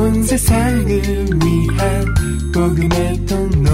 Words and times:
온 0.00 0.22
세상을 0.22 0.88
위한 0.88 2.14
복음의 2.54 3.26
통로 3.26 3.68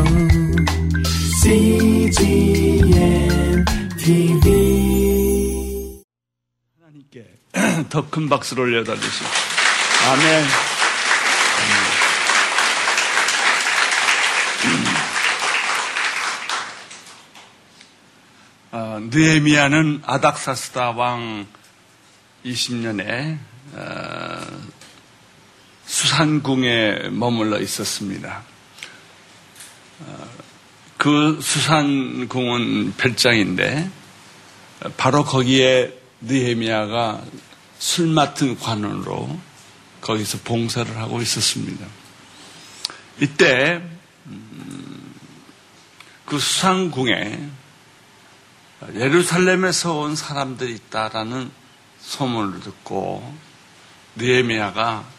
CGM 1.41 3.64
TV 3.96 6.03
하나님께 6.81 7.25
더 7.89 8.11
큰 8.11 8.29
박수를 8.29 8.65
올려달리시오. 8.65 9.27
아멘. 10.11 10.45
어, 18.72 18.98
느헤미야는 19.12 20.02
아닥사스다 20.04 20.90
왕 20.90 21.46
20년에 22.45 23.38
어, 23.74 24.40
수산궁에 25.97 27.09
머물러 27.09 27.59
있었습니다. 27.59 28.43
어, 30.00 30.29
그 30.99 31.39
수산궁은 31.41 32.97
별장인데 32.98 33.91
바로 34.98 35.25
거기에 35.25 35.98
느헤미야가 36.20 37.23
술 37.78 38.09
맡은 38.09 38.59
관원으로 38.59 39.41
거기서 40.03 40.41
봉사를 40.45 40.95
하고 40.98 41.23
있었습니다. 41.23 41.87
이때 43.23 43.83
음, 44.27 45.15
그 46.27 46.39
수상궁에 46.39 47.41
예루살렘에서 48.97 49.95
온 49.95 50.15
사람들이 50.15 50.75
있다라는 50.75 51.51
소문을 52.01 52.61
듣고 52.61 53.34
느헤미야가 54.17 54.98
어, 54.98 55.16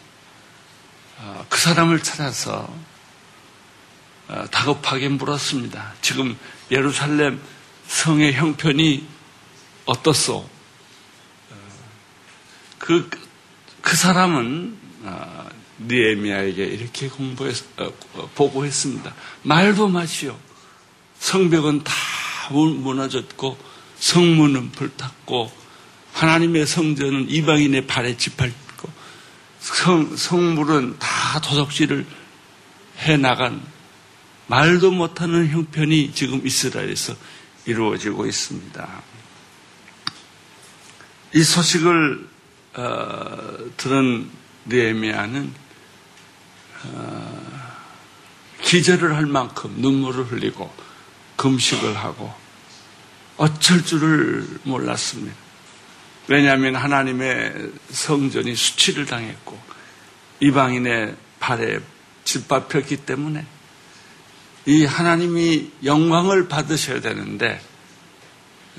그 1.48 1.58
사람을 1.58 2.02
찾아서 2.02 2.72
어, 4.28 4.44
다급하게 4.50 5.08
물었습니다. 5.08 5.94
지금 6.02 6.36
예루살렘 6.70 7.40
성의 7.86 8.34
형편이 8.34 9.06
어떻소? 9.86 10.36
어, 10.38 11.56
그, 12.78 13.08
그 13.80 13.96
사람은 13.96 14.76
느에미아에게 15.78 16.64
이렇게 16.64 17.08
공부해서 17.08 17.64
보고했습니다. 18.34 19.14
말도 19.42 19.88
마시오. 19.88 20.38
성벽은 21.20 21.84
다 21.84 21.92
무너졌고 22.50 23.58
성문은 23.98 24.72
불탔고 24.72 25.50
하나님의 26.12 26.66
성전은 26.66 27.30
이방인의 27.30 27.86
발에 27.86 28.16
짓밟고 28.16 28.67
성, 29.60 30.16
성물은 30.16 30.98
다 30.98 31.40
도적질을 31.40 32.06
해 33.00 33.16
나간 33.16 33.60
말도 34.46 34.90
못하는 34.90 35.48
형편이 35.48 36.12
지금 36.12 36.46
이스라엘에서 36.46 37.14
이루어지고 37.66 38.26
있습니다. 38.26 39.02
이 41.34 41.42
소식을 41.42 42.28
어, 42.74 43.58
들은 43.76 44.30
느에미아는 44.66 45.52
어, 46.84 47.68
기절을 48.62 49.14
할 49.14 49.26
만큼 49.26 49.74
눈물을 49.76 50.24
흘리고 50.30 50.72
금식을 51.36 51.96
하고 51.96 52.32
어쩔 53.36 53.84
줄을 53.84 54.46
몰랐습니다. 54.64 55.47
왜냐하면 56.28 56.76
하나님의 56.76 57.72
성전이 57.90 58.54
수치를 58.54 59.06
당했고 59.06 59.58
이방인의 60.40 61.16
발에 61.40 61.80
짓밟혔기 62.24 62.98
때문에 62.98 63.44
이 64.66 64.84
하나님이 64.84 65.70
영광을 65.84 66.48
받으셔야 66.48 67.00
되는데 67.00 67.60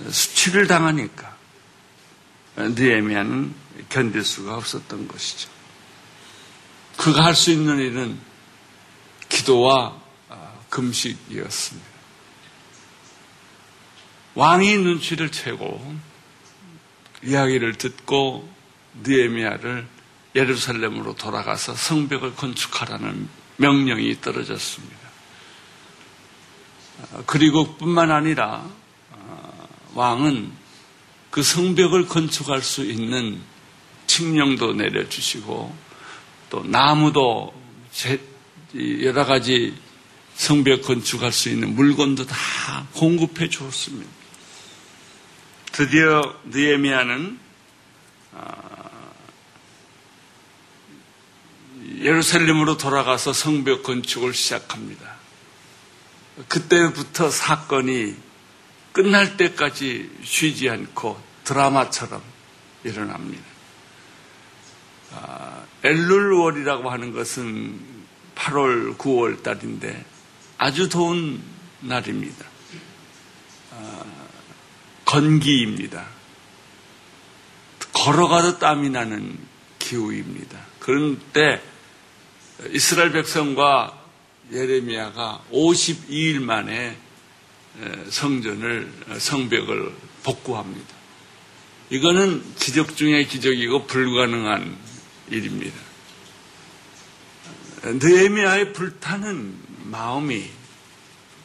수치를 0.09 0.67
당하니까 0.67 1.35
느에미아는 2.55 3.55
견딜 3.89 4.23
수가 4.23 4.55
없었던 4.55 5.07
것이죠. 5.07 5.49
그가 6.97 7.25
할 7.25 7.33
수 7.33 7.51
있는 7.51 7.79
일은 7.79 8.19
기도와 9.29 9.99
금식이었습니다. 10.69 11.89
왕이 14.35 14.77
눈치를 14.77 15.31
채고 15.31 16.08
이야기를 17.23 17.75
듣고 17.75 18.49
느에미아를 19.03 19.87
예루살렘으로 20.35 21.15
돌아가서 21.15 21.75
성벽을 21.75 22.35
건축하라는 22.35 23.27
명령이 23.57 24.21
떨어졌습니다. 24.21 24.97
그리고 27.25 27.75
뿐만 27.77 28.11
아니라 28.11 28.65
왕은 29.95 30.51
그 31.31 31.43
성벽을 31.43 32.07
건축할 32.07 32.61
수 32.61 32.85
있는 32.85 33.41
칙령도 34.07 34.73
내려주시고 34.73 35.75
또 36.49 36.63
나무도 36.63 37.53
여러 39.01 39.25
가지 39.25 39.75
성벽 40.35 40.83
건축할 40.83 41.31
수 41.31 41.49
있는 41.49 41.75
물건도 41.75 42.25
다 42.25 42.35
공급해 42.93 43.49
주었습니다. 43.49 44.18
드디어 45.79 46.35
느에미아는 46.43 47.39
아, 48.33 48.89
예루살렘으로 52.01 52.75
돌아가서 52.75 53.31
성벽 53.31 53.83
건축을 53.83 54.33
시작합니다. 54.33 55.15
그때부터 56.49 57.29
사건이 57.29 58.13
끝날 58.91 59.37
때까지 59.37 60.11
쉬지 60.21 60.69
않고 60.69 61.17
드라마처럼 61.45 62.21
일어납니다. 62.83 63.45
아, 65.13 65.63
엘룰월이라고 65.85 66.89
하는 66.89 67.13
것은 67.13 67.79
8월, 68.35 68.97
9월 68.97 69.43
달인데 69.43 70.03
아주 70.57 70.89
더운 70.89 71.41
날입니다. 71.79 72.48
건기입니다. 75.09 76.05
걸어가도 77.93 78.59
땀이 78.59 78.91
나는 78.91 79.39
기후입니다. 79.79 80.59
그런데 80.79 81.63
이스라엘 82.71 83.11
백성과 83.11 84.05
예레미야가 84.51 85.45
52일 85.51 86.41
만에 86.41 86.95
성전을 88.09 88.91
성벽을 89.17 89.95
복구합니다. 90.21 90.93
이거는 91.89 92.43
기적 92.55 92.95
중의 92.95 93.27
기적이고 93.27 93.87
불가능한 93.87 94.77
일입니다. 95.31 95.79
느헤미야의 97.83 98.73
불타는 98.73 99.55
마음이 99.85 100.45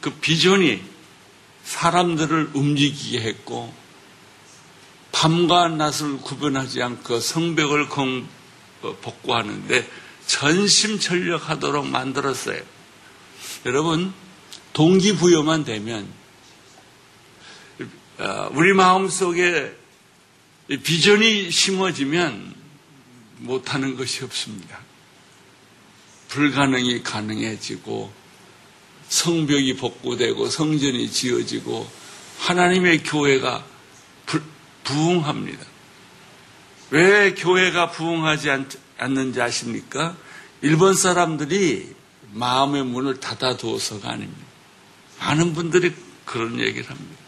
그 0.01 0.11
비전이 0.11 0.94
사람들을 1.65 2.51
움직이게 2.53 3.21
했고 3.21 3.73
밤과 5.11 5.69
낮을 5.69 6.17
구분하지 6.19 6.81
않고 6.81 7.19
성벽을 7.19 7.89
어, 8.81 8.95
복구하는데 9.01 9.89
전심전력하도록 10.27 11.87
만들었어요. 11.87 12.61
여러분 13.65 14.13
동기부여만 14.73 15.63
되면 15.63 16.07
어, 18.19 18.49
우리 18.53 18.73
마음 18.73 19.09
속에 19.09 19.73
비전이 20.67 21.51
심어지면 21.51 22.53
못하는 23.37 23.95
것이 23.95 24.23
없습니다. 24.23 24.79
불가능이 26.29 27.03
가능해지고 27.03 28.24
성벽이 29.09 29.75
복구되고 29.77 30.49
성전이 30.49 31.11
지어지고 31.11 31.87
하나님의 32.39 33.03
교회가 33.03 33.63
부흥합니다. 34.83 35.65
왜 36.91 37.33
교회가 37.33 37.91
부흥하지 37.91 38.49
않는지 38.97 39.41
아십니까? 39.41 40.15
일본 40.61 40.93
사람들이 40.93 41.93
마음의 42.33 42.83
문을 42.85 43.19
닫아두어서가 43.19 44.11
아닙니다. 44.11 44.45
많은 45.19 45.53
분들이 45.53 45.93
그런 46.25 46.59
얘기를 46.59 46.89
합니다. 46.89 47.21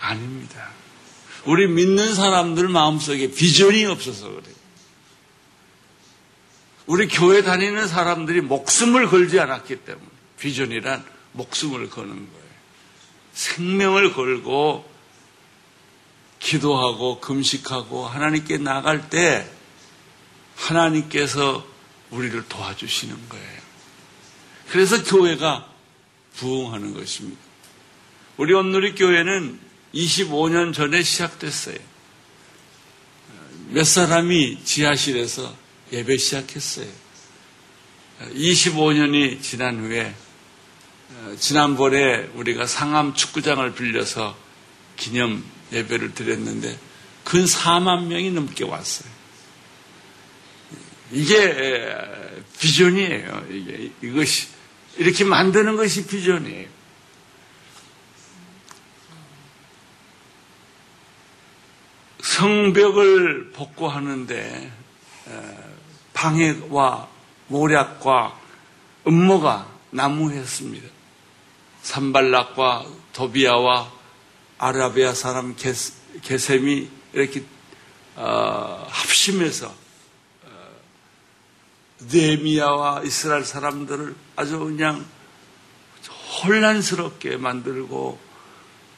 아닙니다. 0.00 0.70
우리 1.44 1.66
믿는 1.66 2.14
사람들 2.14 2.68
마음속에 2.68 3.30
비전이 3.30 3.84
없어서 3.86 4.28
그래요. 4.28 4.58
우리 6.86 7.06
교회 7.06 7.42
다니는 7.42 7.86
사람들이 7.86 8.40
목숨을 8.40 9.08
걸지 9.08 9.38
않았기 9.38 9.76
때문에. 9.76 10.07
비전이란 10.38 11.04
목숨을 11.32 11.90
거는 11.90 12.14
거예요. 12.14 12.48
생명을 13.32 14.12
걸고 14.12 14.88
기도하고 16.38 17.20
금식하고 17.20 18.06
하나님께 18.06 18.58
나갈 18.58 19.10
때 19.10 19.48
하나님께서 20.56 21.66
우리를 22.10 22.48
도와주시는 22.48 23.28
거예요. 23.28 23.58
그래서 24.70 25.02
교회가 25.02 25.72
부흥하는 26.36 26.94
것입니다. 26.94 27.40
우리 28.36 28.52
온누리 28.52 28.94
교회는 28.94 29.58
25년 29.94 30.72
전에 30.72 31.02
시작됐어요. 31.02 31.78
몇 33.70 33.84
사람이 33.84 34.64
지하실에서 34.64 35.54
예배 35.92 36.16
시작했어요. 36.16 36.88
25년이 38.20 39.42
지난 39.42 39.78
후에 39.80 40.14
지난번에 41.36 42.30
우리가 42.34 42.66
상암 42.66 43.14
축구장을 43.14 43.74
빌려서 43.74 44.36
기념 44.96 45.44
예배를 45.72 46.14
드렸는데 46.14 46.78
근 47.24 47.44
4만 47.44 48.06
명이 48.06 48.30
넘게 48.30 48.64
왔어요. 48.64 49.08
이게 51.12 51.88
비전이에요. 52.58 53.46
이게 53.50 53.90
이것이 54.02 54.48
이렇게 54.96 55.24
만드는 55.24 55.76
것이 55.76 56.06
비전이에요. 56.06 56.68
성벽을 62.20 63.52
복구하는데 63.52 64.72
방해와 66.12 67.08
모략과 67.48 68.38
음모가 69.06 69.68
난무했습니다. 69.90 70.97
산발락과 71.88 72.86
도비아와 73.14 73.90
아라비아 74.58 75.14
사람 75.14 75.56
게셈이 76.22 76.90
이렇게 77.14 77.44
어, 78.14 78.86
합심해서 78.90 79.68
어, 79.68 80.50
네미야와 82.12 83.04
이스라엘 83.04 83.44
사람들을 83.44 84.14
아주 84.36 84.58
그냥 84.58 85.06
혼란스럽게 86.42 87.38
만들고 87.38 88.18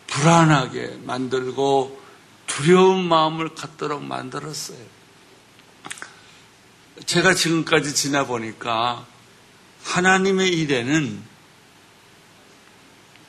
불안하게 0.09 0.99
만들고 1.05 2.01
두려운 2.49 3.05
마음을 3.05 3.55
갖도록 3.55 4.03
만들었어요. 4.03 4.85
제가 7.07 7.35
지금까지 7.35 7.95
지나보니까 7.95 9.07
하나님의 9.85 10.49
일에는 10.59 11.30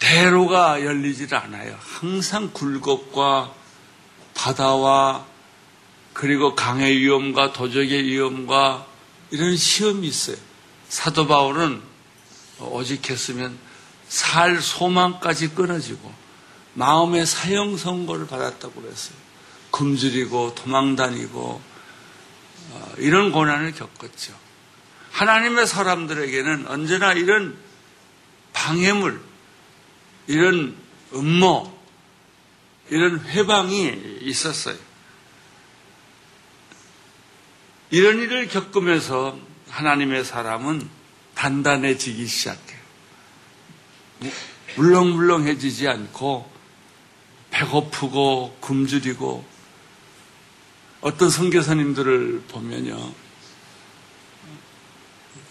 대로가 0.01 0.83
열리질 0.83 1.33
않아요. 1.33 1.77
항상 1.79 2.49
굴곡과 2.51 3.53
바다와 4.33 5.25
그리고 6.13 6.55
강의 6.55 6.97
위험과 6.97 7.53
도적의 7.53 8.03
위험과 8.05 8.87
이런 9.29 9.55
시험이 9.55 10.07
있어요. 10.07 10.37
사도 10.89 11.27
바울은 11.27 11.81
오직했으면 12.59 13.57
살 14.09 14.59
소망까지 14.59 15.49
끊어지고 15.49 16.11
마음의 16.73 17.25
사형 17.25 17.77
선고를 17.77 18.27
받았다고 18.27 18.81
그랬어요. 18.81 19.15
굶주리고 19.69 20.55
도망다니고 20.55 21.61
어, 22.71 22.93
이런 22.97 23.31
고난을 23.31 23.73
겪었죠. 23.73 24.33
하나님의 25.11 25.67
사람들에게는 25.67 26.67
언제나 26.67 27.13
이런 27.13 27.55
방해물, 28.53 29.30
이런 30.27 30.75
음모, 31.13 31.71
이런 32.89 33.19
회방이 33.19 34.19
있었어요. 34.21 34.77
이런 37.89 38.19
일을 38.19 38.47
겪으면서 38.47 39.37
하나님의 39.69 40.23
사람은 40.23 40.89
단단해지기 41.35 42.25
시작해요. 42.27 42.79
물렁물렁해지지 44.75 45.87
않고 45.87 46.49
배고프고 47.49 48.57
굶주리고 48.61 49.43
어떤 51.01 51.29
선교사님들을 51.29 52.43
보면요. 52.47 53.13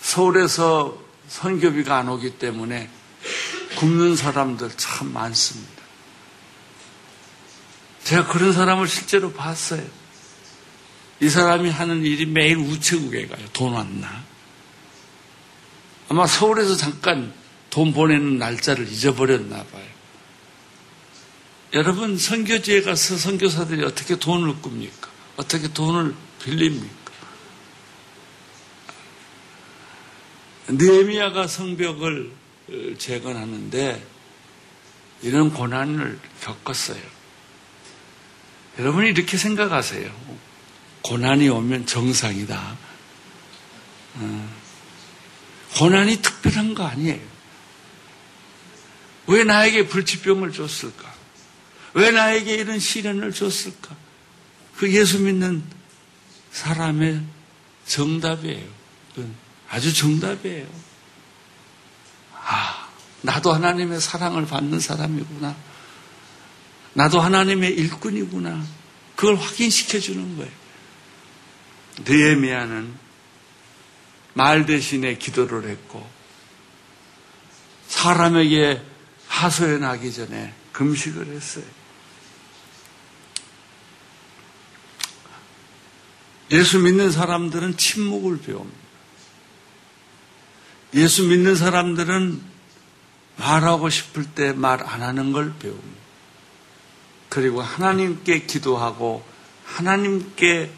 서울에서 0.00 0.96
선교비가 1.28 1.99
안 1.99 2.08
오기 2.08 2.38
때문에 2.38 2.88
굶는 3.76 4.17
사람들 4.17 4.70
참 4.76 5.12
많습니다. 5.12 5.81
제가 8.05 8.26
그런 8.26 8.52
사람을 8.52 8.88
실제로 8.88 9.32
봤어요. 9.32 9.87
이 11.20 11.28
사람이 11.28 11.70
하는 11.70 12.05
일이 12.05 12.26
매일 12.26 12.56
우체국에 12.56 13.26
가요. 13.26 13.46
돈 13.52 13.75
왔나? 13.75 14.25
아마 16.08 16.26
서울에서 16.26 16.76
잠깐 16.76 17.32
돈 17.69 17.93
보내는 17.93 18.38
날짜를 18.38 18.88
잊어버렸나 18.90 19.64
봐요. 19.64 19.90
여러분 21.73 22.19
선교지에 22.19 22.82
가서 22.82 23.16
선교사들이 23.16 23.84
어떻게 23.84 24.19
돈을 24.19 24.61
꿉니까? 24.61 25.08
어떻게 25.37 25.73
돈을 25.73 26.14
빌립니까? 26.43 27.12
느헤미야가 30.69 31.46
성벽을 31.46 32.32
재건하는데 32.99 34.06
이런 35.22 35.52
고난을 35.52 36.19
겪었어요. 36.40 37.02
여러분이 38.78 39.11
이렇게 39.11 39.37
생각하세요. 39.37 40.11
고난이 41.02 41.49
오면 41.49 41.87
정상이다. 41.87 42.78
어. 44.14 44.61
고난이 45.76 46.17
특별한 46.17 46.75
거 46.75 46.84
아니에요. 46.87 47.20
왜 49.26 49.44
나에게 49.44 49.87
불치병을 49.87 50.52
줬을까? 50.52 51.12
왜 51.94 52.11
나에게 52.11 52.55
이런 52.55 52.78
시련을 52.78 53.32
줬을까? 53.32 53.96
그 54.76 54.93
예수 54.93 55.20
믿는 55.20 55.62
사람의 56.52 57.23
정답이에요. 57.87 58.66
아주 59.69 59.93
정답이에요. 59.94 60.66
아, 63.20 63.32
나도 63.32 63.52
하나님의 63.52 64.00
사랑을 64.00 64.46
받는 64.46 64.81
사람이구나. 64.81 65.56
나도 66.94 67.20
하나님의 67.20 67.72
일꾼이구나. 67.72 68.64
그걸 69.17 69.37
확인시켜 69.37 70.00
주는 70.00 70.37
거예요. 70.37 70.50
느에미아는 72.05 72.94
말 74.32 74.64
대신에 74.64 75.16
기도를 75.16 75.68
했고 75.68 76.09
사람에게 77.88 78.83
하소연하기 79.28 80.12
전에 80.12 80.54
금식을 80.73 81.26
했어요. 81.28 81.64
예수 86.52 86.78
믿는 86.80 87.12
사람들은 87.12 87.76
침묵을 87.76 88.40
배웁니다. 88.40 88.78
예수 90.94 91.25
믿는 91.25 91.54
사람들은 91.54 92.50
말하고 93.40 93.88
싶을 93.88 94.25
때 94.35 94.52
말 94.52 94.82
안 94.87 95.02
하는 95.02 95.32
걸 95.32 95.54
배웁니다. 95.59 96.00
그리고 97.30 97.62
하나님께 97.62 98.40
기도하고 98.47 99.25
하나님께 99.64 100.70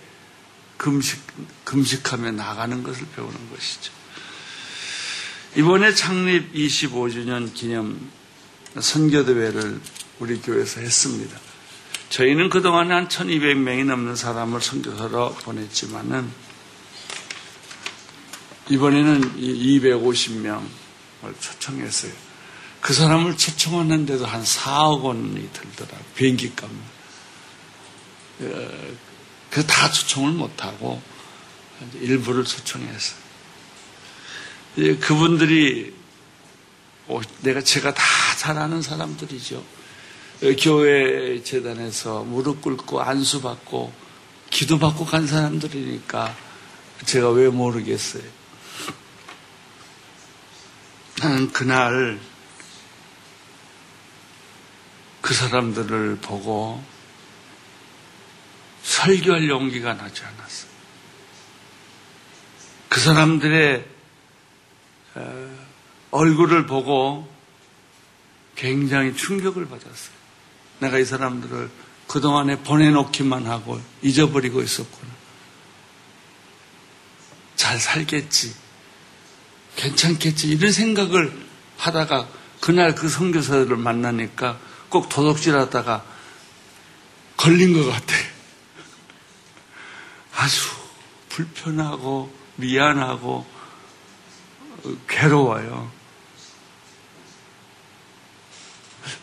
금식, 0.77 1.21
금식하며 1.65 2.33
나가는 2.33 2.83
것을 2.83 3.07
배우는 3.17 3.51
것이죠. 3.51 3.93
이번에 5.57 5.95
창립 5.95 6.53
25주년 6.55 7.53
기념 7.53 8.11
선교대회를 8.79 9.81
우리 10.21 10.41
교회에서 10.41 10.81
했습니다. 10.81 11.39
저희는 12.11 12.49
그동안 12.51 12.91
한 12.93 13.09
1200명이 13.09 13.85
넘는 13.87 14.17
사람을 14.17 14.61
선교사로 14.61 15.35
보냈지만은 15.37 16.31
이번에는 18.71 19.37
250명을 19.39 20.61
초청했어요. 21.41 22.13
그 22.83 22.93
사람을 22.93 23.39
초청하는데도 23.39 24.27
한 24.27 24.43
4억 24.43 25.03
원이 25.03 25.51
들더라고요. 25.53 26.05
비행기 26.15 26.55
값. 26.55 26.69
어, 26.69 26.71
그래서 29.51 29.67
다 29.67 29.91
초청을 29.91 30.33
못하고 30.33 31.01
일부를 31.95 32.45
초청했어요. 32.45 33.23
그분들이 35.01 35.95
내가 37.41 37.63
제가 37.63 37.95
다 37.95 38.23
잘 38.43 38.59
아는 38.59 38.83
사람들이죠. 38.83 39.65
교회 40.59 41.41
재단에서 41.45 42.25
무릎 42.25 42.61
꿇고 42.61 43.01
안수 43.01 43.41
받고 43.41 43.93
기도 44.51 44.81
받고 44.81 45.07
간 45.07 45.29
사람들이니까 45.29 46.37
제가 47.07 47.31
왜 47.31 47.49
모르겠어요. 47.49 48.25
나는 51.21 51.53
그날 51.53 52.19
그 55.23 55.33
사람들을 55.35 56.19
보고 56.21 56.85
설교할 58.83 59.49
용기가 59.49 59.95
나지 59.95 60.23
않았어. 60.25 60.67
그 62.89 63.01
사람들의 63.01 63.87
어, 65.15 65.67
얼굴을 66.11 66.67
보고 66.67 67.33
굉장히 68.57 69.17
충격을 69.17 69.69
받았어요. 69.69 70.15
내가 70.81 70.99
이 70.99 71.05
사람들을 71.05 71.71
그동안에 72.09 72.59
보내놓기만 72.59 73.47
하고 73.47 73.81
잊어버리고 74.03 74.61
있었구나. 74.61 75.11
잘 77.57 77.79
살겠지. 77.79 78.55
괜찮겠지. 79.77 80.49
이런 80.49 80.73
생각을 80.73 81.33
하다가 81.79 82.29
그날 82.61 82.95
그 82.95 83.09
선교사들을 83.09 83.77
만나니까 83.77 84.59
꼭 84.93 85.09
도둑질 85.09 85.57
하다가 85.57 86.05
걸린 87.37 87.73
것 87.73 87.91
같아. 87.91 88.15
아주 90.37 90.61
불편하고 91.31 92.33
미안하고 92.57 93.47
괴로워요. 95.09 95.91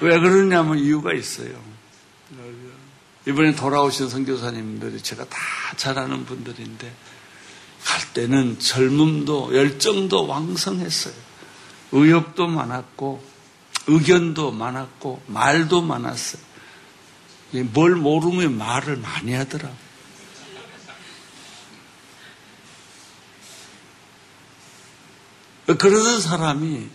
왜 0.01 0.19
그러냐면 0.19 0.79
이유가 0.79 1.13
있어요. 1.13 1.61
이번에 3.27 3.55
돌아오신 3.55 4.09
선교사님들이 4.09 5.01
제가 5.01 5.25
다 5.25 5.37
잘 5.77 5.97
아는 5.97 6.25
분들인데 6.25 6.93
갈 7.85 8.13
때는 8.13 8.59
젊음도 8.59 9.55
열정도 9.55 10.27
왕성했어요. 10.27 11.13
의욕도 11.91 12.47
많았고 12.47 13.23
의견도 13.87 14.51
많았고 14.51 15.23
말도 15.27 15.81
많았어요. 15.81 16.41
뭘 17.71 17.95
모르면 17.95 18.57
말을 18.57 18.97
많이 18.97 19.33
하더라. 19.33 19.69
그러던 25.65 26.21
사람이 26.21 26.89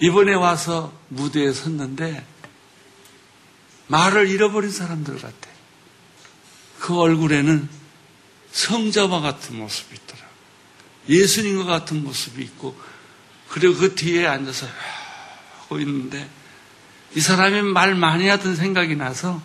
이번에 0.00 0.34
와서 0.34 0.92
무대에 1.08 1.52
섰는데 1.52 2.26
말을 3.86 4.28
잃어버린 4.28 4.70
사람들 4.70 5.18
같아. 5.20 5.48
그 6.80 6.98
얼굴에는 6.98 7.68
성자와 8.52 9.20
같은 9.20 9.56
모습이 9.56 9.94
있더라. 9.94 10.22
예수님과 11.08 11.64
같은 11.64 12.02
모습이 12.02 12.42
있고, 12.42 12.76
그리고 13.52 13.74
그 13.76 13.94
뒤에 13.94 14.26
앉아서 14.26 14.66
하고 15.60 15.78
있는데, 15.78 16.26
이 17.14 17.20
사람이 17.20 17.60
말 17.60 17.94
많이 17.94 18.26
하던 18.26 18.56
생각이 18.56 18.96
나서 18.96 19.42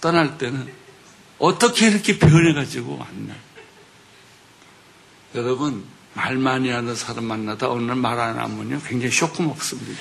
떠날 0.00 0.38
때는 0.38 0.72
어떻게 1.38 1.88
이렇게 1.88 2.18
변해가지고 2.18 2.96
왔나. 2.96 3.34
여러분, 5.34 5.84
말 6.14 6.38
많이 6.38 6.70
하는 6.70 6.94
사람 6.94 7.24
만나다 7.24 7.70
어느 7.70 7.82
날말안 7.82 8.38
하면요. 8.38 8.80
굉장히 8.86 9.12
쇼크 9.12 9.42
먹습니다. 9.42 10.00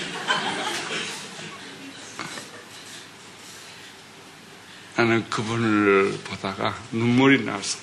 나는 4.95 5.29
그분을 5.29 6.19
보다가 6.23 6.73
눈물이 6.91 7.43
나서 7.43 7.79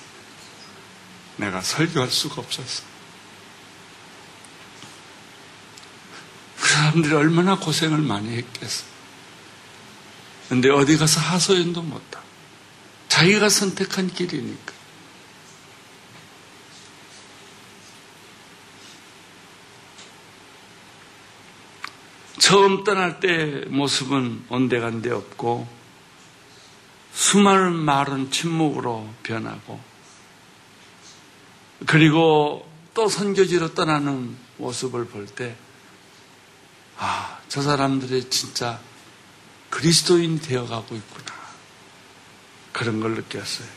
내가 1.37 1.61
설교할 1.61 2.09
수가 2.09 2.41
없었어. 2.41 2.90
사람들이 6.71 7.13
얼마나 7.13 7.57
고생을 7.57 7.97
많이 7.97 8.29
했겠어. 8.29 8.85
근데 10.47 10.69
어디 10.69 10.97
가서 10.97 11.19
하소연도 11.19 11.81
못하고 11.81 12.25
자기가 13.09 13.49
선택한 13.49 14.07
길이니까. 14.07 14.73
처음 22.39 22.83
떠날 22.83 23.19
때 23.19 23.65
모습은 23.67 24.45
온데간데 24.49 25.11
없고 25.11 25.67
수많은 27.13 27.73
말은 27.73 28.31
침묵으로 28.31 29.13
변하고 29.23 29.79
그리고 31.85 32.67
또 32.93 33.07
선교지로 33.07 33.73
떠나는 33.73 34.35
모습을 34.57 35.05
볼때 35.05 35.55
아, 37.03 37.39
저 37.49 37.63
사람들이 37.63 38.29
진짜 38.29 38.79
그리스도인 39.71 40.39
되어가고 40.39 40.95
있구나. 40.95 41.33
그런 42.71 42.99
걸 42.99 43.15
느꼈어요. 43.15 43.67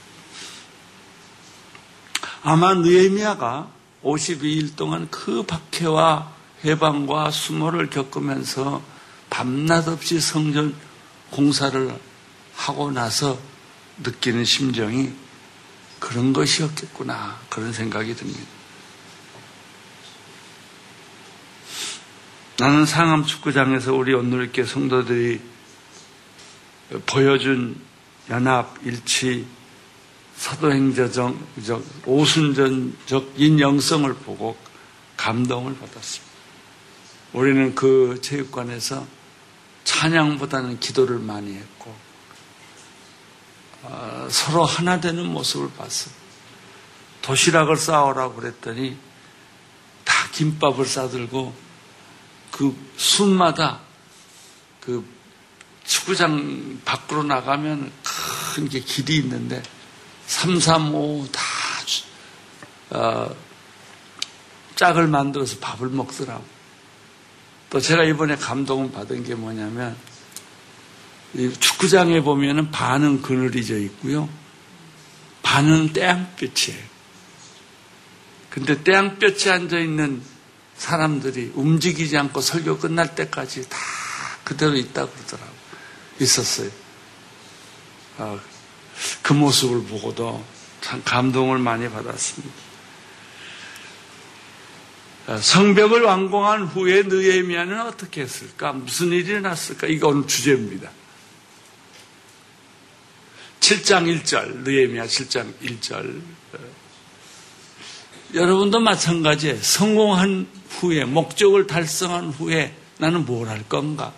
아마 2.43 2.75
느에미아가 2.75 3.71
52일 4.03 4.77
동안 4.77 5.09
그 5.11 5.43
박해와 5.43 6.35
해방과 6.67 7.31
수모를 7.31 7.89
겪으면서 7.89 8.83
밤낮 9.31 9.89
없이 9.89 10.21
성전 10.21 10.77
공사를 11.31 11.99
하고 12.55 12.91
나서 12.91 13.39
느끼는 14.03 14.45
심정이 14.45 15.13
그런 15.99 16.35
것이었겠구나. 16.35 17.41
그런 17.49 17.73
생각이 17.73 18.15
듭니다. 18.15 18.64
나는 22.57 22.87
상암 22.87 23.25
축구장에서 23.25 23.95
우리 23.95 24.15
온누리교 24.15 24.65
성도들이 24.65 25.41
보여준 27.07 27.81
연합, 28.31 28.77
일치, 28.85 29.45
사도행자적, 30.37 31.37
오순전적 32.07 33.33
인 33.37 33.59
영성을 33.59 34.13
보고 34.15 34.57
감동을 35.17 35.77
받았습니다. 35.77 36.35
우리는 37.33 37.75
그 37.75 38.21
체육관에서 38.23 39.05
찬양보다는 39.83 40.79
기도를 40.79 41.19
많이 41.19 41.55
했고 41.55 41.95
어, 43.83 44.29
서로 44.31 44.65
하나 44.65 45.01
되는 45.01 45.27
모습을 45.27 45.71
봤어. 45.77 46.11
도시락을 47.23 47.77
싸오라고 47.77 48.37
그랬더니 48.37 48.97
다 50.05 50.15
김밥을 50.33 50.87
싸들고 50.87 51.64
그 52.55 52.73
순마다 52.97 53.81
그 54.81 55.05
축구장 55.83 56.81
밖으로 56.85 57.25
나가면 57.25 57.91
큰 58.55 58.69
게 58.69 58.79
길이 58.79 59.17
있는데 59.17 59.61
3, 60.27 60.61
3, 60.61 60.95
5 60.95 61.27
다 61.33 61.43
어, 62.91 63.35
짝을 64.77 65.09
만들어서 65.09 65.59
밥을 65.59 65.89
먹더라고. 65.89 66.45
또 67.71 67.81
제가 67.81 68.05
이번에 68.05 68.37
감동을 68.37 68.93
받은 68.93 69.25
게 69.25 69.35
뭐냐면 69.35 69.97
축구장에 71.59 72.21
보면은 72.21 72.71
반은 72.71 73.23
그늘이 73.23 73.67
져 73.67 73.77
있고요. 73.79 74.29
반은 75.43 75.93
태양볕이에요. 75.93 76.85
근데 78.51 78.81
태양볕에 78.85 79.51
앉아 79.51 79.81
있는 79.81 80.23
사람들이 80.77 81.53
움직이지 81.55 82.17
않고 82.17 82.41
설교 82.41 82.79
끝날 82.79 83.15
때까지 83.15 83.69
다 83.69 83.79
그대로 84.45 84.77
있다고 84.77 85.11
그러더라고요. 85.13 85.55
있었어요. 86.21 86.71
아, 88.19 88.39
그 89.23 89.33
모습을 89.33 89.85
보고도 89.85 90.45
참 90.81 91.03
감동을 91.05 91.59
많이 91.59 91.89
받았습니다. 91.89 92.55
아, 95.27 95.39
성벽을 95.39 96.03
완공한 96.03 96.67
후에 96.67 97.05
느에미아는 97.05 97.81
어떻게 97.81 98.21
했을까? 98.23 98.73
무슨 98.73 99.09
일이 99.09 99.31
일어났을까? 99.31 99.87
이거 99.87 100.09
오늘 100.09 100.27
주제입니다. 100.27 100.91
7장 103.61 104.23
1절, 104.23 104.57
느에미아 104.59 105.07
7장 105.07 105.59
1절. 105.63 106.21
여러분도 108.35 108.81
마찬가지에 108.81 109.57
성공한 109.63 110.47
후에, 110.81 111.05
목적을 111.05 111.67
달성한 111.67 112.31
후에 112.31 112.75
나는 112.99 113.25
뭘 113.27 113.49
할 113.49 113.63
건가 113.69 114.13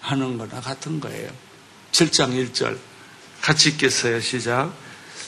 하는 0.00 0.38
거나 0.38 0.60
같은 0.60 1.00
거예요. 1.00 1.30
7장 1.92 2.30
1절. 2.52 2.78
같이 3.40 3.70
읽겠어요. 3.70 4.20
시작. 4.20 4.72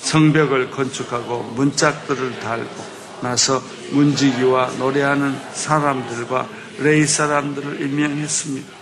성벽을 0.02 0.70
건축하고 0.70 1.42
문짝들을 1.42 2.40
달고 2.40 2.98
나서 3.22 3.62
문지기와 3.90 4.70
노래하는 4.78 5.38
사람들과 5.52 6.48
레이 6.78 7.04
사람들을 7.06 7.80
임명했습니다. 7.82 8.78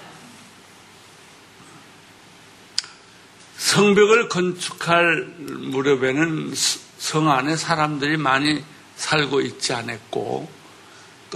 성벽을 3.56 4.28
건축할 4.28 5.24
무렵에는 5.70 6.52
성 6.98 7.30
안에 7.30 7.56
사람들이 7.56 8.16
많이 8.16 8.62
살고 8.96 9.40
있지 9.40 9.72
않았고 9.72 10.48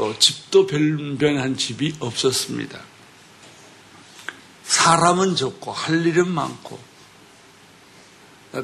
또 0.00 0.18
집도 0.18 0.66
변변한 0.66 1.58
집이 1.58 1.96
없었습니다. 2.00 2.80
사람은 4.64 5.36
적고 5.36 5.72
할 5.72 6.06
일은 6.06 6.26
많고 6.26 6.80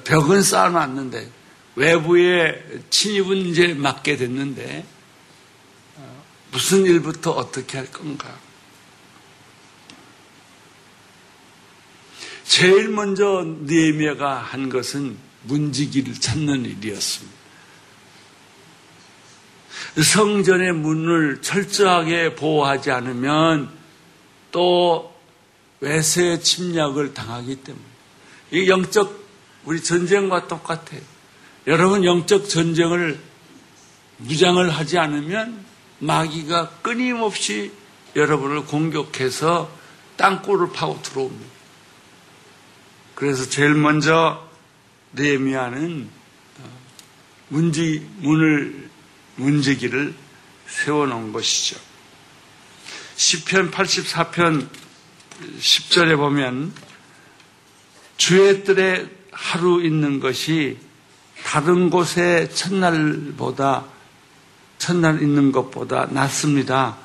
벽은 0.04 0.40
쌓아놨는데 0.40 1.30
외부의 1.74 2.80
침입은 2.88 3.36
이제 3.36 3.74
맡게 3.74 4.16
됐는데 4.16 4.86
어, 5.96 6.24
무슨 6.52 6.86
일부터 6.86 7.32
어떻게 7.32 7.76
할 7.76 7.92
건가? 7.92 8.34
제일 12.44 12.88
먼저 12.88 13.44
느헤미야가 13.44 14.38
한 14.38 14.70
것은 14.70 15.18
문지기를 15.42 16.14
찾는 16.14 16.64
일이었습니다. 16.64 17.35
성전의 20.02 20.72
문을 20.72 21.42
철저하게 21.42 22.34
보호하지 22.34 22.90
않으면 22.90 23.70
또 24.50 25.14
외세 25.80 26.40
침략을 26.40 27.14
당하기 27.14 27.56
때문에 27.56 27.84
이 28.52 28.68
영적 28.68 29.26
우리 29.64 29.82
전쟁과 29.82 30.48
똑같아요. 30.48 31.00
여러분 31.66 32.04
영적 32.04 32.48
전쟁을 32.48 33.18
무장을 34.18 34.70
하지 34.70 34.98
않으면 34.98 35.64
마귀가 35.98 36.70
끊임없이 36.82 37.72
여러분을 38.14 38.64
공격해서 38.64 39.70
땅굴을 40.16 40.72
파고 40.72 41.00
들어옵니다. 41.02 41.56
그래서 43.14 43.48
제일 43.48 43.74
먼저 43.74 44.46
어, 46.60 46.78
문지 47.48 48.06
문을 48.18 48.90
문지기를 49.36 50.14
세워놓은 50.66 51.32
것이죠. 51.32 51.78
시편 53.16 53.70
84편 53.70 54.68
10절에 55.60 56.16
보면 56.16 56.72
주의 58.16 58.64
뜰에 58.64 59.06
하루 59.30 59.82
있는 59.84 60.20
것이 60.20 60.78
다른 61.44 61.90
곳에 61.90 62.48
첫날보다 62.48 63.84
첫날 64.78 65.22
있는 65.22 65.52
것보다 65.52 66.06
낫습니다. 66.06 66.96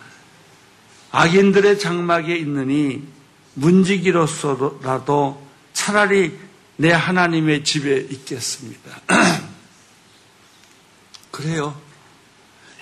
악인들의 1.11 1.79
장막에 1.79 2.35
있느니 2.37 3.05
문지기로서라도 3.53 5.45
차라리 5.73 6.37
내 6.77 6.91
하나님의 6.91 7.63
집에 7.63 7.97
있겠습니다. 8.09 9.01
그래요. 11.31 11.79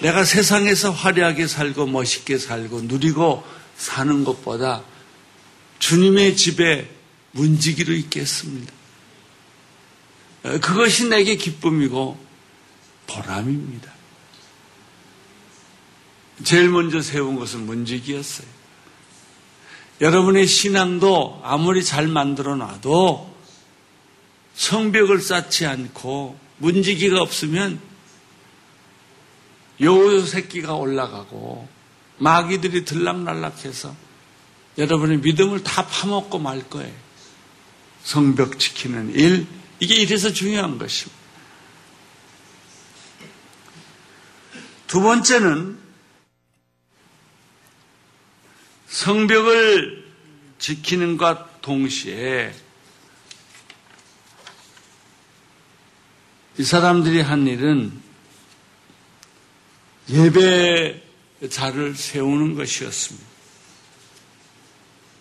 내가 0.02 0.24
세상에서 0.24 0.92
화려하게 0.92 1.48
살고 1.48 1.88
멋있게 1.88 2.38
살고 2.38 2.84
누리고 2.84 3.44
사는 3.78 4.24
것보다 4.24 4.84
주님의 5.80 6.36
집에 6.36 6.90
문지기로 7.32 7.94
있겠습니다. 7.94 8.74
그것이 10.42 11.08
내게 11.10 11.36
기쁨이고 11.36 12.18
보람입니다. 13.08 13.92
제일 16.44 16.70
먼저 16.70 17.02
세운 17.02 17.36
것은 17.36 17.66
문지기였어요. 17.66 18.48
여러분의 20.00 20.48
신앙도 20.48 21.42
아무리 21.44 21.84
잘 21.84 22.08
만들어 22.08 22.56
놔도 22.56 23.36
성벽을 24.56 25.22
쌓지 25.22 25.66
않고 25.66 26.40
문지기가 26.58 27.22
없으면 27.22 27.89
여우 29.82 30.26
새끼가 30.26 30.74
올라가고 30.76 31.68
마귀들이 32.18 32.86
들락날락해서 32.86 33.96
여러분의 34.78 35.20
믿음을 35.20 35.64
다 35.64 35.86
파먹고 35.88 36.40
말 36.40 36.70
거예요. 36.70 36.94
성벽 38.04 38.60
지키는 38.60 39.14
일, 39.14 39.48
이게 39.80 39.96
이래서 39.96 40.32
중요한 40.32 40.78
것입니다. 40.78 41.20
두 44.88 45.02
번째는 45.02 45.78
성벽을 48.88 50.10
지키는 50.58 51.18
것 51.18 51.62
동시에 51.62 52.54
이 56.58 56.64
사람들이 56.64 57.22
한 57.22 57.48
일은 57.48 58.09
예배자를 60.12 61.96
세우는 61.96 62.56
것이었습니다. 62.56 63.28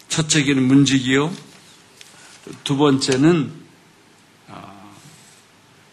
첫째기는 0.08 0.62
문지기요. 0.62 1.32
두 2.64 2.76
번째는 2.76 3.52
아, 4.48 4.90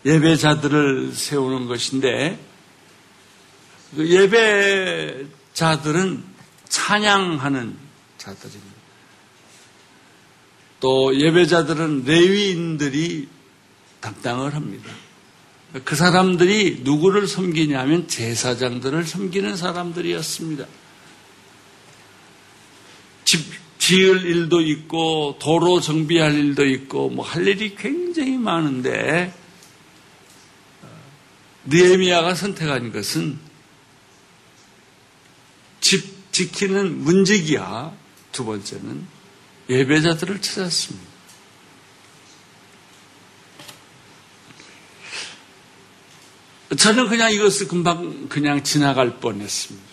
예배자들을 0.05 1.13
세우는 1.13 1.67
것인데 1.67 2.39
그 3.95 4.09
예배자들은 5.57 6.23
찬양하는 6.69 7.77
자들입니다. 8.17 8.75
또 10.79 11.15
예배자들은 11.19 12.03
레위인들이 12.05 13.27
담당을 14.01 14.55
합니다. 14.55 14.89
그 15.83 15.95
사람들이 15.95 16.81
누구를 16.83 17.27
섬기냐면 17.27 18.07
제사장들을 18.07 19.03
섬기는 19.05 19.57
사람들이었습니다. 19.57 20.65
집 23.25 23.65
지을 23.77 24.25
일도 24.25 24.61
있고 24.61 25.37
도로 25.39 25.81
정비할 25.81 26.33
일도 26.33 26.65
있고 26.65 27.09
뭐 27.09 27.25
할 27.25 27.45
일이 27.47 27.75
굉장히 27.75 28.37
많은데 28.37 29.33
느에미아가 31.65 32.35
선택한 32.35 32.91
것은 32.91 33.37
집 35.81 36.31
지키는 36.31 36.99
문지기야 36.99 37.95
두 38.31 38.45
번째는 38.45 39.05
예배자들을 39.69 40.41
찾았습니다. 40.41 41.14
저는 46.77 47.09
그냥 47.09 47.31
이것을 47.31 47.67
금방 47.67 48.27
그냥 48.27 48.63
지나갈 48.63 49.19
뻔했습니다. 49.19 49.85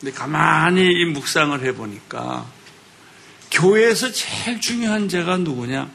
근데 0.00 0.12
가만히 0.12 0.82
이 0.82 1.04
묵상을 1.06 1.64
해보니까 1.64 2.46
교회에서 3.50 4.12
제일 4.12 4.60
중요한 4.60 5.08
자가 5.08 5.36
누구냐? 5.38 5.90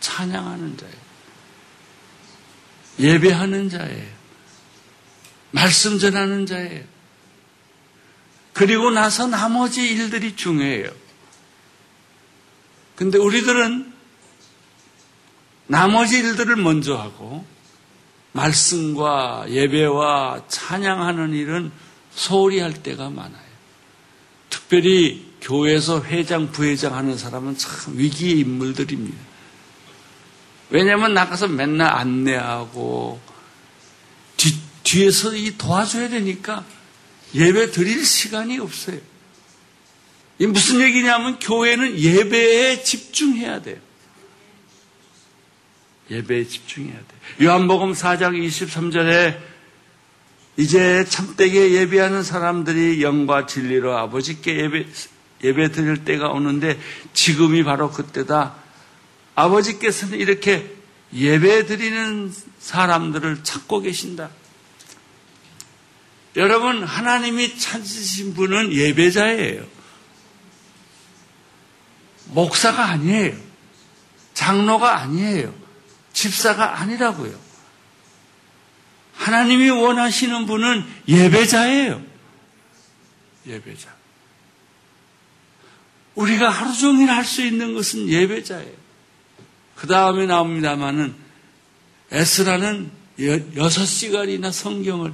찬양하는 0.00 0.76
자예요. 0.76 1.02
예배하는 2.98 3.70
자예요. 3.70 4.08
말씀 5.52 5.98
전하는 5.98 6.46
자예요. 6.46 6.84
그리고 8.52 8.90
나서 8.90 9.26
나머지 9.26 9.82
일들이 9.88 10.36
중요해요. 10.36 10.90
근데 12.96 13.18
우리들은 13.18 13.92
나머지 15.66 16.18
일들을 16.18 16.56
먼저 16.56 16.96
하고 16.96 17.46
말씀과 18.32 19.46
예배와 19.48 20.44
찬양하는 20.48 21.34
일은 21.34 21.70
소홀히 22.14 22.60
할 22.60 22.74
때가 22.74 23.10
많아요. 23.10 23.52
특별히 24.50 25.32
교회에서 25.40 26.02
회장, 26.04 26.50
부회장 26.52 26.94
하는 26.94 27.16
사람은 27.16 27.56
참 27.56 27.96
위기의 27.96 28.38
인물들입니다. 28.40 29.18
왜냐하면 30.70 31.14
나가서 31.14 31.48
맨날 31.48 31.94
안내하고 31.94 33.20
뒤, 34.36 34.56
뒤에서 34.82 35.34
이 35.34 35.56
도와줘야 35.58 36.08
되니까 36.08 36.64
예배 37.34 37.70
드릴 37.72 38.04
시간이 38.04 38.58
없어요. 38.58 38.98
이 40.38 40.46
무슨 40.46 40.80
얘기냐면 40.80 41.38
교회는 41.38 41.98
예배에 41.98 42.82
집중해야 42.82 43.62
돼요. 43.62 43.76
예배에 46.10 46.44
집중해야 46.44 46.94
돼. 46.94 47.44
요한복음 47.44 47.92
4장 47.92 48.34
23절에 48.46 49.38
이제 50.56 51.04
참되게 51.04 51.72
예배하는 51.72 52.22
사람들이 52.22 53.02
영과 53.02 53.46
진리로 53.46 53.96
아버지께 53.96 54.56
예배, 54.56 54.86
예배 55.44 55.72
드릴 55.72 56.04
때가 56.04 56.28
오는데 56.28 56.78
지금이 57.14 57.64
바로 57.64 57.90
그때다. 57.90 58.54
아버지께서는 59.34 60.18
이렇게 60.18 60.74
예배 61.14 61.66
드리는 61.66 62.32
사람들을 62.58 63.44
찾고 63.44 63.80
계신다. 63.80 64.30
여러분, 66.36 66.82
하나님이 66.82 67.58
찾으신 67.58 68.34
분은 68.34 68.72
예배자예요. 68.72 69.64
목사가 72.26 72.84
아니에요. 72.86 73.36
장로가 74.32 75.00
아니에요. 75.00 75.61
집사가 76.12 76.80
아니라고요. 76.80 77.38
하나님이 79.14 79.70
원하시는 79.70 80.46
분은 80.46 80.84
예배자예요. 81.08 82.02
예배자. 83.46 83.94
우리가 86.14 86.48
하루 86.48 86.72
종일 86.74 87.10
할 87.10 87.24
수 87.24 87.42
있는 87.44 87.74
것은 87.74 88.08
예배자예요. 88.08 88.82
그 89.76 89.86
다음에 89.86 90.26
나옵니다만은 90.26 91.14
에스라는 92.10 92.90
여섯 93.56 93.84
시간이나 93.84 94.52
성경을 94.52 95.12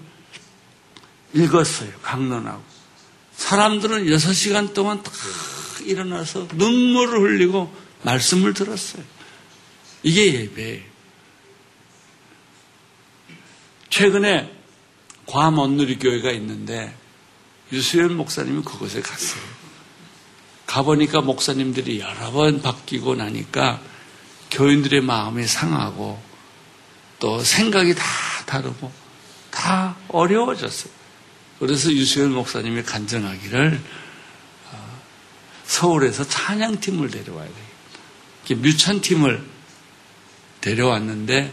읽었어요. 1.34 1.90
강론하고. 2.02 2.62
사람들은 3.36 4.10
여섯 4.10 4.32
시간 4.32 4.74
동안 4.74 5.02
다 5.02 5.12
일어나서 5.84 6.48
눈물을 6.54 7.20
흘리고 7.20 7.72
말씀을 8.02 8.52
들었어요. 8.54 9.04
이게 10.02 10.34
예배예요. 10.34 10.87
최근에 13.98 14.48
괌 15.26 15.58
언누리 15.58 15.98
교회가 15.98 16.30
있는데 16.30 16.94
유수연 17.72 18.16
목사님이 18.16 18.62
그곳에 18.62 19.00
갔어요. 19.00 19.42
가보니까 20.66 21.20
목사님들이 21.20 21.98
여러 21.98 22.30
번 22.30 22.62
바뀌고 22.62 23.16
나니까 23.16 23.82
교인들의 24.52 25.00
마음이 25.00 25.48
상하고 25.48 26.22
또 27.18 27.42
생각이 27.42 27.96
다 27.96 28.04
다르고 28.46 28.92
다 29.50 29.96
어려워졌어요. 30.06 30.92
그래서 31.58 31.90
유수연 31.90 32.30
목사님이 32.30 32.84
간증하기를 32.84 33.80
어, 34.70 35.00
서울에서 35.64 36.22
찬양팀을 36.22 37.10
데려와야 37.10 37.48
돼요. 37.48 38.58
뮤찬팀을 38.60 39.44
데려왔는데 40.60 41.52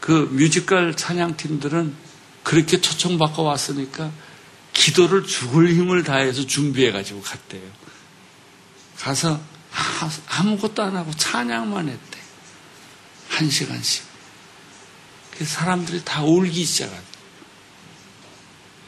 그 0.00 0.28
뮤지컬 0.32 0.96
찬양팀들은 0.96 1.94
그렇게 2.42 2.80
초청받고 2.80 3.42
왔으니까 3.42 4.12
기도를 4.72 5.26
죽을 5.26 5.74
힘을 5.74 6.04
다해서 6.04 6.46
준비해가지고 6.46 7.22
갔대요. 7.22 7.62
가서 8.98 9.40
아무것도 10.28 10.82
안 10.82 10.96
하고 10.96 11.10
찬양만 11.12 11.88
했대. 11.88 12.18
한 13.28 13.50
시간씩. 13.50 14.04
사람들이 15.42 16.02
다 16.04 16.22
울기 16.22 16.64
시작하대. 16.64 17.02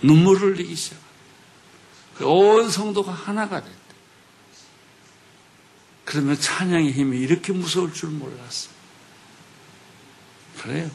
눈물을 0.03 0.55
흘리기 0.55 0.75
시작하대. 0.75 2.25
온 2.25 2.71
성도가 2.71 3.13
하나가 3.13 3.61
됐대. 3.61 3.77
그러면 6.05 6.41
찬양의 6.41 6.93
힘이 6.93 7.19
이렇게 7.19 7.53
무서울 7.53 7.93
줄 7.93 8.11
몰랐어. 8.11 8.78
그래요. 10.59 10.91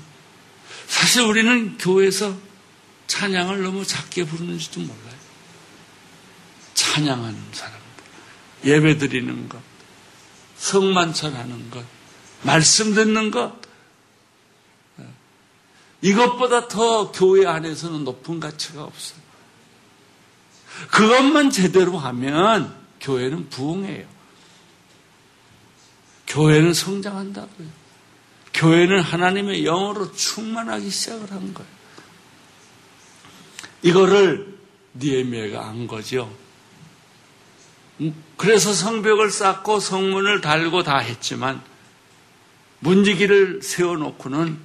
사실 0.87 1.23
우리는 1.23 1.77
교회에서 1.77 2.35
찬양을 3.07 3.63
너무 3.63 3.85
작게 3.85 4.25
부르는지도 4.25 4.81
몰라요. 4.81 5.23
찬양하는 6.73 7.39
사람들, 7.51 7.81
예배 8.65 8.97
드리는 8.97 9.49
것, 9.49 9.59
성만찬하는 10.57 11.69
것, 11.69 11.83
말씀 12.43 12.93
듣는 12.93 13.31
것, 13.31 13.53
이것보다 16.01 16.67
더 16.67 17.11
교회 17.11 17.47
안에서는 17.47 18.03
높은 18.03 18.39
가치가 18.39 18.83
없어요. 18.83 19.19
그것만 20.89 21.49
제대로 21.49 21.97
하면 21.97 22.75
교회는 22.99 23.49
부흥해요. 23.49 24.05
교회는 26.27 26.73
성장한다고요. 26.73 27.82
교회는 28.53 29.01
하나님의 29.01 29.63
영으로 29.63 30.11
충만하기 30.13 30.89
시작을 30.89 31.31
한 31.31 31.53
거예요. 31.53 31.71
이거를 33.81 34.57
니에미아가 34.95 35.67
안 35.67 35.87
거죠. 35.87 36.33
음, 37.99 38.13
그래서 38.37 38.73
성벽을 38.73 39.31
쌓고 39.31 39.79
성문을 39.79 40.41
달고 40.41 40.83
다 40.83 40.97
했지만 40.97 41.61
문지기를 42.79 43.61
세워놓고는 43.61 44.57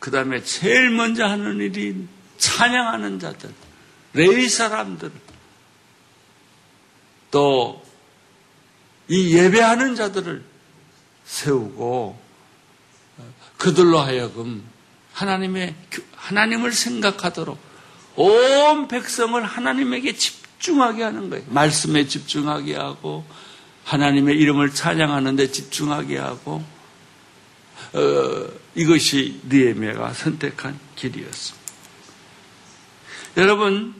그 0.00 0.10
다음에 0.10 0.42
제일 0.42 0.90
먼저 0.90 1.24
하는 1.24 1.58
일이 1.60 2.06
찬양하는 2.38 3.20
자들, 3.20 3.52
레위 4.14 4.48
사람들, 4.48 5.12
또 7.30 7.82
이 9.12 9.36
예배하는 9.36 9.94
자들을 9.94 10.42
세우고 11.24 12.18
그들로 13.62 14.00
하여금 14.00 14.60
하나님의 15.12 15.76
하나님을 16.16 16.72
생각하도록 16.72 17.56
온 18.16 18.88
백성을 18.88 19.40
하나님에게 19.40 20.16
집중하게 20.16 21.04
하는 21.04 21.30
거예요. 21.30 21.44
말씀에 21.46 22.08
집중하게 22.08 22.74
하고 22.74 23.24
하나님의 23.84 24.36
이름을 24.36 24.74
찬양하는 24.74 25.36
데 25.36 25.52
집중하게 25.52 26.18
하고 26.18 26.64
어, 27.92 28.48
이것이 28.74 29.40
니에메가 29.48 30.12
선택한 30.12 30.76
길이었습니다. 30.96 31.72
여러분 33.36 33.94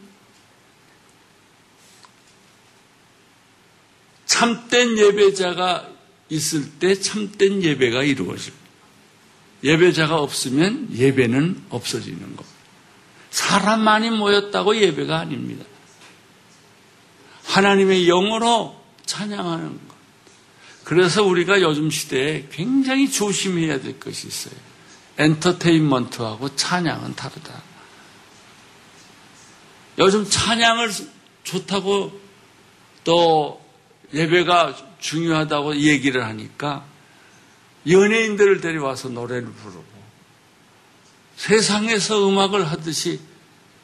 참된 4.26 4.98
예배자가 4.98 5.88
있을 6.30 6.68
때 6.80 6.96
참된 6.96 7.62
예배가 7.62 8.02
이루어집니다. 8.02 8.61
예배자가 9.64 10.16
없으면 10.18 10.88
예배는 10.94 11.66
없어지는 11.70 12.20
겁니다. 12.20 12.44
사람 13.30 13.80
많이 13.80 14.10
모였다고 14.10 14.76
예배가 14.76 15.18
아닙니다. 15.18 15.64
하나님의 17.44 18.06
영으로 18.06 18.80
찬양하는 19.06 19.88
것. 19.88 19.96
그래서 20.84 21.22
우리가 21.22 21.60
요즘 21.62 21.90
시대에 21.90 22.48
굉장히 22.50 23.10
조심해야 23.10 23.80
될 23.80 23.98
것이 24.00 24.26
있어요. 24.26 24.54
엔터테인먼트하고 25.18 26.56
찬양은 26.56 27.14
다르다. 27.14 27.62
요즘 29.98 30.28
찬양을 30.28 30.90
좋다고 31.44 32.20
또 33.04 33.62
예배가 34.12 34.76
중요하다고 35.00 35.76
얘기를 35.76 36.24
하니까 36.24 36.84
연예인들을 37.88 38.60
데려와서 38.60 39.08
노래를 39.08 39.52
부르고 39.52 39.84
세상에서 41.36 42.28
음악을 42.28 42.70
하듯이 42.70 43.20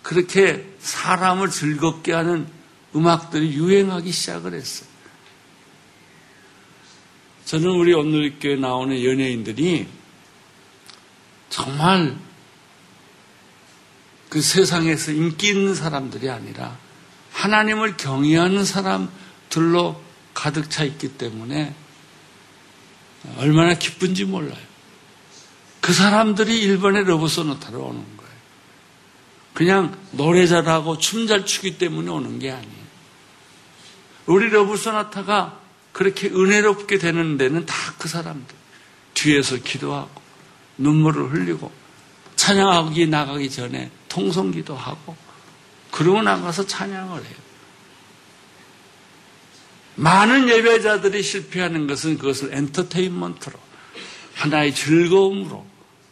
그렇게 0.02 0.68
사람을 0.78 1.50
즐겁게 1.50 2.12
하는 2.12 2.46
음악들이 2.94 3.52
유행하기 3.54 4.10
시작을 4.10 4.54
했어요. 4.54 4.88
저는 7.44 7.68
우리 7.70 7.94
오늘교회 7.94 8.56
나오는 8.56 9.02
연예인들이 9.02 9.86
정말 11.50 12.16
그 14.28 14.42
세상에서 14.42 15.12
인기 15.12 15.48
있는 15.48 15.74
사람들이 15.74 16.28
아니라 16.28 16.76
하나님을 17.32 17.96
경외하는 17.96 18.64
사람들로 18.64 20.02
가득 20.34 20.70
차 20.70 20.84
있기 20.84 21.16
때문에 21.16 21.74
얼마나 23.38 23.74
기쁜지 23.74 24.24
몰라요. 24.24 24.68
그 25.80 25.92
사람들이 25.92 26.60
일본의 26.60 27.04
러브소노타로 27.04 27.80
오는 27.80 28.16
거예요. 28.16 28.32
그냥 29.54 29.98
노래 30.12 30.46
잘하고 30.46 30.98
춤 30.98 31.26
잘 31.26 31.44
추기 31.46 31.78
때문에 31.78 32.10
오는 32.10 32.38
게 32.38 32.50
아니에요. 32.50 32.88
우리 34.26 34.48
러브소나타가 34.50 35.58
그렇게 35.92 36.28
은혜롭게 36.28 36.98
되는 36.98 37.36
데는 37.38 37.66
다 37.66 37.74
그 37.98 38.08
사람들. 38.08 38.56
뒤에서 39.14 39.56
기도하고 39.56 40.22
눈물을 40.76 41.32
흘리고 41.32 41.72
찬양하기 42.36 43.08
나가기 43.08 43.50
전에 43.50 43.90
통성기도 44.08 44.76
하고 44.76 45.16
그러고 45.90 46.22
나가서 46.22 46.66
찬양을 46.66 47.24
해요. 47.24 47.47
많은 49.98 50.48
예배자들이 50.48 51.22
실패하는 51.22 51.88
것은 51.88 52.18
그것을 52.18 52.54
엔터테인먼트로 52.54 53.58
하나의 54.34 54.72
즐거움으로 54.72 55.66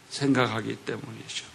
생각하기 0.09 0.75
때문이죠. 0.85 1.45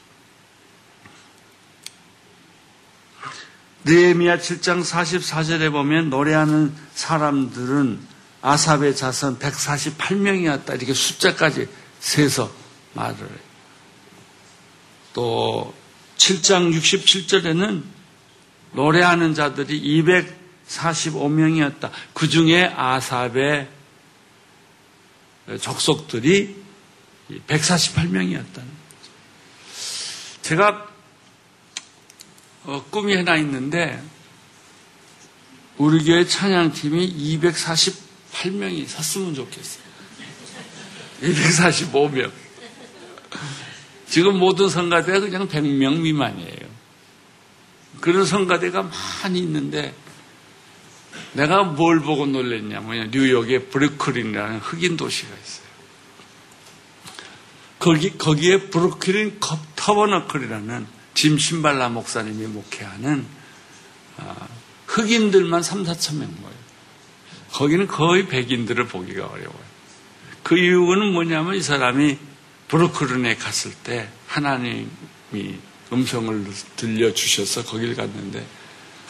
느헤미야 3.85 4.39
7장 4.39 4.83
44절에 4.83 5.71
보면 5.73 6.09
노래하는 6.09 6.73
사람들은 6.95 8.01
아삽의 8.41 8.97
자손 8.97 9.39
148명이었다. 9.39 10.75
이렇게 10.77 10.95
숫자까지 10.95 11.69
세서 12.01 12.51
말을 12.95 13.19
해요. 13.19 13.53
또 15.13 15.75
7장 16.17 16.73
67절에는 16.75 17.83
노래하는 18.73 19.35
자들이 19.35 19.77
245명이었다. 20.69 21.91
그 22.15 22.29
중에 22.29 22.65
아삽의 22.65 23.69
족속들이 25.61 26.57
148명이었다는 27.47 28.83
제가 30.43 30.89
어, 32.65 32.85
꿈이 32.91 33.17
하나 33.17 33.37
있는데 33.37 34.03
우리 35.79 36.05
교회 36.05 36.27
찬양팀이 36.27 37.39
248명이 37.41 38.87
섰으면 38.87 39.35
좋겠어요. 39.35 39.83
245명. 41.23 42.31
지금 44.09 44.39
모든 44.39 44.69
성가대가 44.69 45.21
그냥 45.21 45.49
100명 45.49 46.01
미만이에요. 46.01 46.73
그런 48.01 48.27
성가대가 48.27 48.83
많이 48.83 49.39
있는데 49.39 49.95
내가 51.33 51.65
뭘 51.65 52.01
보고 52.01 52.27
놀랬냐면 52.27 53.11
뉴욕에 53.11 53.67
브루클린이라는 53.67 54.59
흑인 54.59 54.97
도시가 54.97 55.29
있어요. 55.29 55.73
거기 57.79 58.17
거기에 58.17 58.71
브루클린 58.71 59.41
터버너클이라는 59.77 60.87
짐 61.15 61.39
신발라 61.39 61.89
목사님이 61.89 62.47
목회하는 62.47 63.27
아, 64.19 64.49
흑인들만 64.87 65.63
3, 65.63 65.85
4천 65.85 66.17
명 66.19 66.35
모여요. 66.41 66.55
거기는 67.53 67.87
거의 67.87 68.29
백인들을 68.29 68.87
보기가 68.87 69.27
어려워요. 69.27 69.73
그 70.43 70.57
이유는 70.57 71.13
뭐냐면 71.13 71.55
이 71.55 71.63
사람이 71.63 72.19
브루클린에 72.69 73.37
갔을 73.37 73.73
때 73.73 74.09
하나님이 74.27 74.87
음성을 75.93 76.47
들려주셔서 76.77 77.65
거길 77.65 77.95
갔는데 77.95 78.47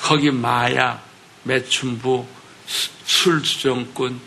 거기 0.00 0.30
마약, 0.30 1.06
매춘부, 1.44 2.26
술주정꾼, 3.04 4.20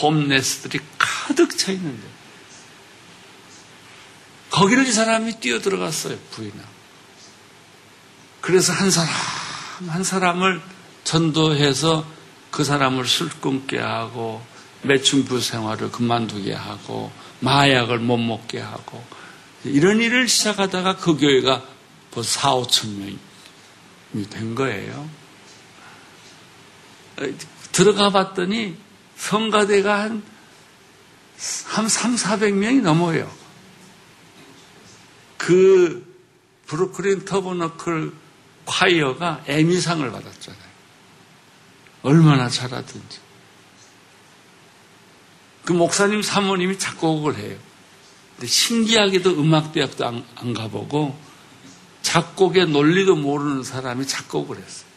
홈레스들이 0.00 0.78
가득 0.98 1.56
차 1.56 1.72
있는데 1.72 2.02
거기를 4.50 4.86
이 4.86 4.92
사람이 4.92 5.40
뛰어들어갔어요 5.40 6.18
부인하고 6.30 6.68
그래서 8.40 8.72
한 8.72 8.90
사람 8.90 9.10
한 9.88 10.04
사람을 10.04 10.60
전도해서 11.04 12.06
그 12.50 12.64
사람을 12.64 13.06
술 13.06 13.28
끊게 13.28 13.78
하고 13.78 14.42
매춘부 14.82 15.40
생활을 15.40 15.90
그만두게 15.90 16.52
하고 16.52 17.12
마약을 17.40 17.98
못 17.98 18.18
먹게 18.18 18.60
하고 18.60 19.02
이런 19.64 20.00
일을 20.00 20.28
시작하다가 20.28 20.96
그 20.96 21.16
교회가 21.16 21.62
벌써 22.10 22.40
4, 22.40 22.54
5천 22.56 22.88
명이 22.98 24.28
된 24.28 24.54
거예요. 24.54 25.08
들어가 27.72 28.10
봤더니 28.10 28.76
성가대가 29.16 30.00
한, 30.00 30.22
한 31.66 31.88
3, 31.88 32.16
400명이 32.16 32.82
넘어요. 32.82 33.30
그 35.38 36.06
브루클린 36.66 37.24
터버너클 37.24 38.12
콰이어가 38.64 39.44
에미상을 39.46 40.10
받았잖아요. 40.10 40.72
얼마나 42.02 42.48
잘하든지. 42.48 43.20
그 45.64 45.72
목사님 45.72 46.22
사모님이 46.22 46.78
작곡을 46.78 47.36
해요. 47.36 47.56
근데 48.34 48.46
신기하게도 48.46 49.30
음악대학도 49.40 50.06
안, 50.06 50.24
안 50.34 50.54
가보고 50.54 51.16
작곡의 52.02 52.66
논리도 52.66 53.16
모르는 53.16 53.62
사람이 53.62 54.06
작곡을 54.06 54.56
했어요. 54.56 54.91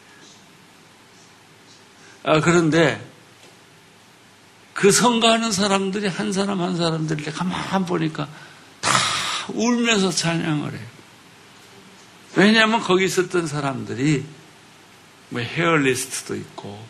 아, 2.25 2.41
그런데 2.41 2.99
그 4.73 4.91
성가하는 4.91 5.51
사람들이 5.51 6.07
한 6.07 6.33
사람 6.33 6.59
한 6.59 6.75
사람들 6.75 7.21
이 7.21 7.31
가만 7.31 7.85
보니까 7.85 8.27
다 8.81 8.91
울면서 9.53 10.09
찬양을 10.09 10.73
해요. 10.73 10.87
왜냐하면 12.35 12.81
거기 12.81 13.05
있었던 13.05 13.47
사람들이 13.47 14.25
뭐 15.29 15.41
헤어리스트도 15.41 16.35
있고 16.35 16.85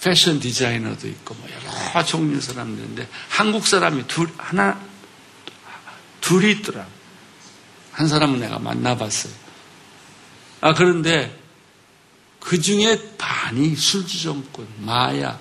패션 0.00 0.38
디자이너도 0.38 1.08
있고 1.08 1.34
뭐 1.34 1.48
여러 1.50 2.04
종류 2.04 2.40
사람들인데 2.40 3.08
한국 3.28 3.66
사람이 3.66 4.06
둘 4.06 4.30
하나 4.38 4.80
둘이 6.20 6.52
있더라. 6.52 6.86
한 7.90 8.06
사람은 8.06 8.38
내가 8.38 8.60
만나봤어요. 8.60 9.32
아 10.60 10.74
그런데 10.74 11.36
그 12.48 12.58
중에 12.62 12.98
반이 13.18 13.76
술주정권, 13.76 14.66
마약 14.78 15.38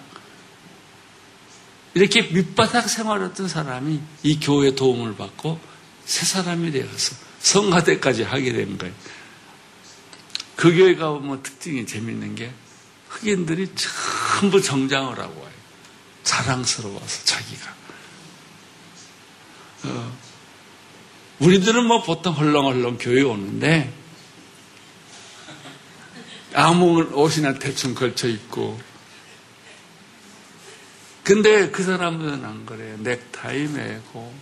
이렇게 1.94 2.24
밑바닥 2.24 2.90
생활했던 2.90 3.48
사람이 3.48 4.02
이 4.24 4.40
교회 4.42 4.76
도움을 4.76 5.16
받고 5.16 5.58
새 6.04 6.26
사람이 6.26 6.70
되어서 6.72 7.16
성가대까지 7.40 8.24
하게 8.24 8.52
된 8.52 8.78
거예요. 8.78 8.94
그 10.58 10.76
교회 10.76 10.96
가보면 10.96 11.44
특징이 11.44 11.86
재밌는 11.88 12.36
게 12.36 12.52
흑인들이 13.08 13.70
전부 14.42 14.62
정장을 14.62 15.18
하고 15.18 15.40
와요. 15.40 15.54
자랑스러워서 16.26 17.24
자기가. 17.24 17.74
어, 19.86 20.18
우리들은 21.40 21.86
뭐 21.86 22.04
보통 22.04 22.34
헐렁헐렁 22.34 22.98
교회 23.00 23.22
오는데 23.22 23.94
아무 26.60 27.04
옷이나 27.14 27.54
대충 27.54 27.94
걸쳐 27.94 28.28
입고 28.28 28.80
근데 31.24 31.70
그 31.70 31.84
사람들은 31.84 32.44
안 32.44 32.66
그래요. 32.66 32.98
넥타이 32.98 33.68
매고 33.68 34.34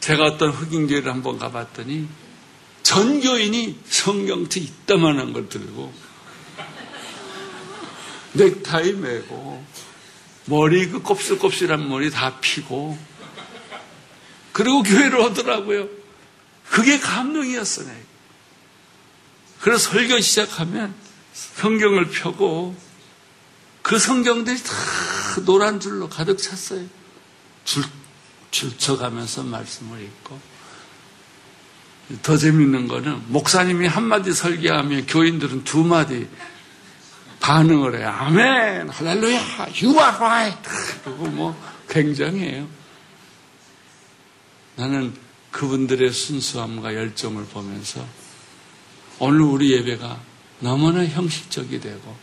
제가 0.00 0.24
어떤 0.24 0.50
흑인교회를 0.50 1.12
한번 1.12 1.38
가봤더니 1.38 2.08
전교인이 2.82 3.78
성경책 3.88 4.64
이따만한 4.64 5.32
걸 5.32 5.48
들고 5.48 5.92
넥타이 8.32 8.92
매고 8.94 9.64
머리 10.46 10.88
그 10.88 11.00
곱슬곱슬한 11.00 11.88
머리 11.88 12.10
다 12.10 12.40
피고 12.40 12.98
그리고 14.52 14.82
교회를 14.82 15.20
오더라고요. 15.20 15.88
그게 16.70 16.98
감동이었어요. 16.98 18.05
그래서 19.66 19.90
설교 19.90 20.20
시작하면 20.20 20.94
성경을 21.32 22.10
펴고 22.10 22.76
그 23.82 23.98
성경들이 23.98 24.62
다 24.62 24.72
노란 25.44 25.80
줄로 25.80 26.08
가득 26.08 26.38
찼어요. 26.38 26.86
줄, 27.64 27.82
줄쳐가면서 28.52 29.42
말씀을 29.42 30.02
읽고. 30.04 30.40
더 32.22 32.36
재밌는 32.36 32.86
거는 32.86 33.24
목사님이 33.32 33.88
한마디 33.88 34.32
설교하면 34.32 35.06
교인들은 35.06 35.64
두 35.64 35.82
마디 35.82 36.28
반응을 37.40 37.98
해요. 37.98 38.08
아멘, 38.08 38.88
할렐루야, 38.88 39.40
you 39.82 39.98
are 39.98 40.16
right. 40.16 40.70
그리고 41.02 41.26
뭐 41.26 41.60
굉장해요. 41.88 42.68
나는 44.76 45.12
그분들의 45.50 46.12
순수함과 46.12 46.94
열정을 46.94 47.46
보면서 47.46 48.25
오늘 49.18 49.40
우리 49.42 49.72
예배가 49.72 50.20
너무나 50.60 51.04
형식적이 51.04 51.80
되고 51.80 52.16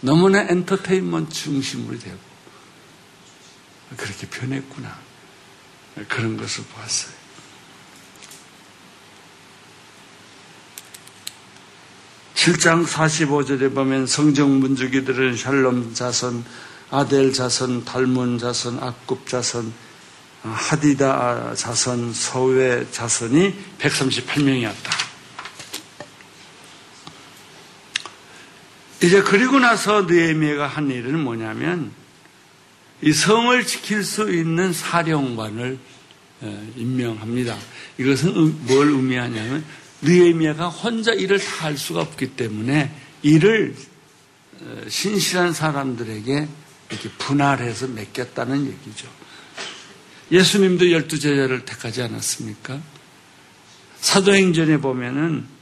너무나 0.00 0.42
엔터테인먼트 0.42 1.32
중심으로 1.32 1.98
되고 1.98 2.18
그렇게 3.96 4.26
변했구나. 4.28 4.98
그런 6.08 6.36
것을 6.36 6.64
보았어요. 6.64 7.14
(7장 12.34 12.84
45절에) 12.86 13.74
보면 13.74 14.06
성정 14.06 14.60
문주기들은 14.60 15.36
샬롬 15.36 15.94
자손 15.94 16.44
아델 16.90 17.32
자손 17.32 17.84
달문 17.84 18.38
자손 18.38 18.82
악굽 18.82 19.26
자손 19.28 19.72
하디다 20.42 21.54
자손 21.54 22.12
서외 22.12 22.86
자손이 22.90 23.54
138명이었다 23.78 25.03
이제 29.04 29.20
그리고 29.20 29.58
나서 29.58 30.02
느에미아가 30.02 30.66
한 30.66 30.90
일은 30.90 31.20
뭐냐면 31.20 31.92
이 33.02 33.12
성을 33.12 33.66
지킬 33.66 34.02
수 34.02 34.32
있는 34.32 34.72
사령관을 34.72 35.78
어, 36.40 36.72
임명합니다. 36.74 37.54
이것은 37.98 38.66
뭘 38.66 38.88
의미하냐면 38.88 39.62
느에미아가 40.00 40.68
혼자 40.70 41.12
일을 41.12 41.38
다 41.38 41.64
할 41.64 41.76
수가 41.76 42.00
없기 42.00 42.28
때문에 42.28 42.94
일을 43.20 43.74
어, 44.62 44.82
신실한 44.88 45.52
사람들에게 45.52 46.48
이렇게 46.90 47.08
분할해서 47.18 47.88
맡겼다는 47.88 48.66
얘기죠. 48.66 49.06
예수님도 50.32 50.90
열두 50.90 51.18
제자를 51.18 51.66
택하지 51.66 52.00
않았습니까? 52.00 52.80
사도행전에 54.00 54.78
보면은 54.78 55.53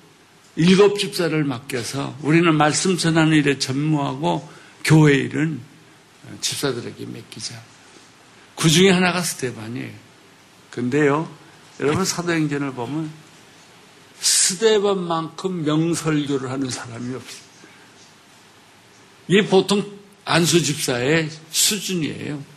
일곱 0.57 0.99
집사를 0.99 1.45
맡겨서 1.45 2.19
우리는 2.23 2.55
말씀 2.55 2.97
전하는 2.97 3.37
일에 3.37 3.59
전무하고 3.59 4.49
교회 4.85 5.15
일은 5.15 5.61
집사들에게 6.41 7.07
맡기자. 7.07 7.61
그 8.57 8.69
중에 8.69 8.91
하나가 8.91 9.23
스테반이에요. 9.23 9.93
근데요, 10.71 11.33
여러분 11.81 12.05
사도행전을 12.05 12.73
보면 12.75 13.11
스테반만큼 14.21 15.65
명설교를 15.65 16.51
하는 16.51 16.71
사람이 16.71 17.15
없어요. 17.15 17.43
이게 19.29 19.47
보통 19.47 19.85
안수 20.25 20.63
집사의 20.63 21.31
수준이에요. 21.51 22.52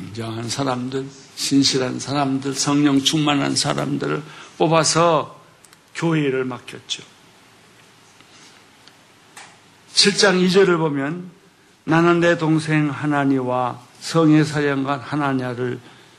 청정한 0.00 0.48
사람들, 0.48 1.06
신실한 1.36 2.00
사람들, 2.00 2.54
성령 2.54 3.00
충만한 3.00 3.54
사람들을 3.54 4.22
뽑아서 4.56 5.38
교회를 5.94 6.44
맡겼죠. 6.44 7.02
7장 9.94 10.44
2절을 10.46 10.78
보면 10.78 11.30
나는 11.84 12.20
내 12.20 12.38
동생 12.38 12.88
하나니와 12.88 13.80
성의 14.00 14.44
사령관 14.44 15.00
하나냐를 15.00 15.78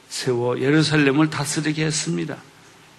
세워 0.10 0.60
예루살렘을 0.60 1.30
다스리게 1.30 1.86
했습니다. 1.86 2.38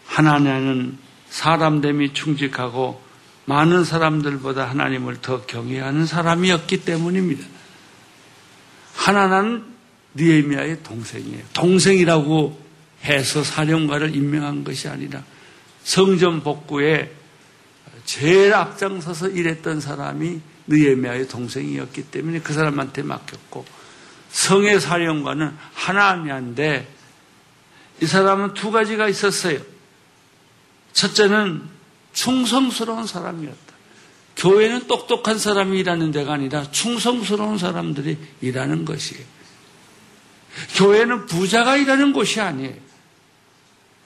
하나냐는 0.07 0.99
사람됨이 1.29 2.15
충직하고 2.15 3.01
많은 3.45 3.85
사람들보다 3.85 4.69
하나님을 4.69 5.21
더 5.21 5.43
경외하는 5.43 6.07
사람이었기 6.07 6.85
때문입니다. 6.85 7.47
하나는 8.95 9.72
니에미아의 10.15 10.83
동생이에요. 10.83 11.45
동생이라고 11.55 12.61
해서 13.05 13.43
사령관을 13.43 14.15
임명한 14.15 14.65
것이 14.65 14.89
아니라 14.89 15.25
성전 15.85 16.43
복구에 16.43 17.13
제일 18.05 18.55
앞장서서 18.55 19.29
일했던 19.31 19.81
사람이 19.81 20.41
느에미아의 20.67 21.29
동생이었기 21.29 22.05
때문에 22.05 22.41
그 22.41 22.53
사람한테 22.53 23.03
맡겼고 23.03 23.65
성의 24.31 24.81
사령관은 24.81 25.55
하나님인데 25.75 26.89
이 28.01 28.07
사람은 28.07 28.55
두 28.55 28.71
가지가 28.71 29.09
있었어요. 29.09 29.61
첫째는 30.93 31.63
충성스러운 32.13 33.07
사람이었다. 33.07 33.73
교회는 34.37 34.87
똑똑한 34.87 35.39
사람이 35.39 35.79
일하는 35.79 36.11
데가 36.11 36.33
아니라 36.35 36.71
충성스러운 36.71 37.59
사람들이 37.59 38.19
일하는 38.41 38.85
것이에요. 38.85 39.25
교회는 40.77 41.27
부자가 41.27 41.77
일하는 41.77 42.13
곳이 42.13 42.41
아니에요. 42.41 42.75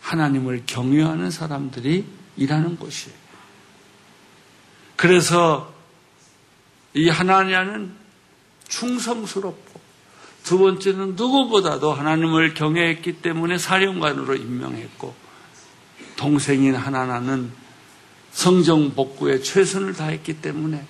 하나님을 0.01 0.63
경외하는 0.67 1.31
사람들이 1.31 2.05
일하는 2.37 2.77
곳이에요. 2.77 3.17
그래서 4.95 5.75
이 6.95 7.09
하나냐는 7.09 7.93
충성스럽고 8.69 9.81
두 10.45 10.59
번째는 10.59 11.17
누구보다도 11.17 11.93
하나님을 11.93 12.55
경외했기 12.55 13.21
때문에 13.21 13.59
사령관으로 13.59 14.37
임명했고 14.37 15.15
동생인 16.17 16.75
하나나는 16.75 17.51
성정 18.33 18.95
복구에 18.95 19.41
최선을 19.41 19.95
다했기 19.95 20.41
때문에 20.41 20.85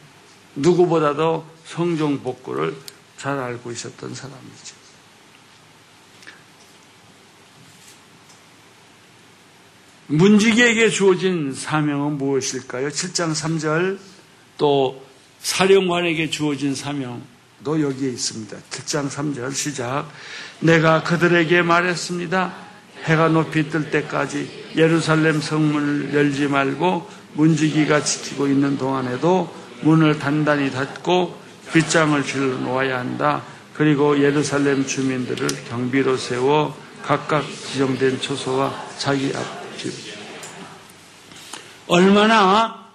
누구보다도 0.56 1.46
성정 1.64 2.22
복구를 2.22 2.76
잘 3.16 3.38
알고 3.38 3.72
있었던 3.72 4.14
사람이죠. 4.14 4.75
문지기에게 10.08 10.90
주어진 10.90 11.52
사명은 11.52 12.18
무엇일까요? 12.18 12.88
7장 12.88 13.32
3절 13.32 13.98
또 14.56 15.04
사령관에게 15.40 16.30
주어진 16.30 16.74
사명도 16.74 17.82
여기에 17.82 18.10
있습니다. 18.10 18.56
7장 18.70 19.08
3절 19.10 19.52
시작. 19.52 20.08
내가 20.60 21.02
그들에게 21.02 21.62
말했습니다. 21.62 22.54
해가 23.04 23.28
높이 23.28 23.68
뜰 23.68 23.90
때까지 23.90 24.72
예루살렘 24.76 25.40
성문을 25.40 26.14
열지 26.14 26.46
말고 26.48 27.08
문지기가 27.34 28.02
지키고 28.02 28.46
있는 28.46 28.78
동안에도 28.78 29.52
문을 29.82 30.18
단단히 30.18 30.70
닫고 30.70 31.36
빗장을 31.72 32.22
질러 32.24 32.58
놓아야 32.58 32.98
한다. 32.98 33.42
그리고 33.74 34.22
예루살렘 34.22 34.86
주민들을 34.86 35.46
경비로 35.68 36.16
세워 36.16 36.76
각각 37.02 37.44
지정된 37.44 38.20
초소와 38.20 38.86
자기 38.98 39.32
앞집. 39.34 39.65
얼마나 41.86 42.90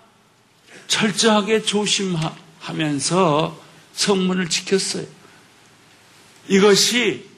철저하게 0.88 1.62
조심하면서 1.64 3.60
성문을 3.94 4.50
지켰어요. 4.50 5.06
이것이 6.48 7.30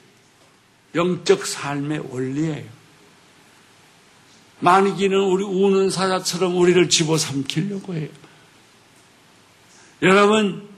영적 0.94 1.46
삶의 1.46 2.04
원리예요. 2.10 2.74
만기는 4.60 5.18
우리 5.18 5.44
우는 5.44 5.90
사자처럼 5.90 6.56
우리를 6.56 6.88
집어삼키려고 6.88 7.94
해요. 7.94 8.08
여러분, 10.02 10.68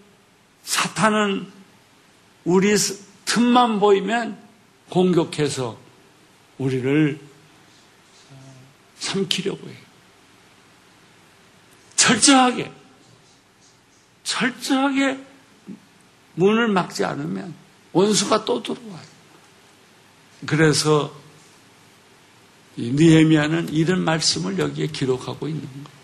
사탄은 0.65 1.47
우리 2.45 2.75
틈만 3.25 3.81
보이면 3.81 4.39
공격해서 4.89 5.79
우리를 6.59 7.21
삼키려고 9.07 9.69
해요. 9.69 9.77
철저하게, 11.97 12.73
철저하게 14.25 15.19
문을 16.35 16.69
막지 16.69 17.05
않으면 17.05 17.55
원수가 17.93 18.45
또 18.45 18.63
들어와요. 18.63 19.17
그래서 20.47 21.15
니에미아는 22.77 23.71
이런 23.73 24.05
말씀을 24.05 24.59
여기에 24.59 24.89
기록하고 24.89 25.49
있는 25.49 25.63
거예요. 25.63 25.97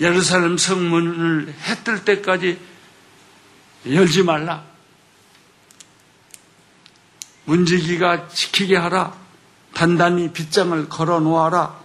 예루살렘 0.00 0.56
성문을 0.56 1.52
해 1.52 1.82
뜰 1.82 2.04
때까지 2.04 2.58
열지 3.86 4.22
말라. 4.22 4.64
문지기가 7.46 8.28
지키게 8.28 8.76
하라. 8.76 9.27
단단히 9.78 10.32
빗장을 10.32 10.88
걸어 10.88 11.20
놓아라. 11.20 11.78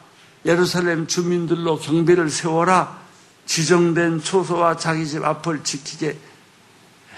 예루살렘 0.48 1.06
주민들로 1.06 1.78
경비를 1.78 2.32
세워라. 2.32 3.00
지정된 3.46 4.24
초소와 4.24 4.78
자기 4.78 5.06
집 5.06 5.24
앞을 5.24 5.64
지키게 5.64 6.18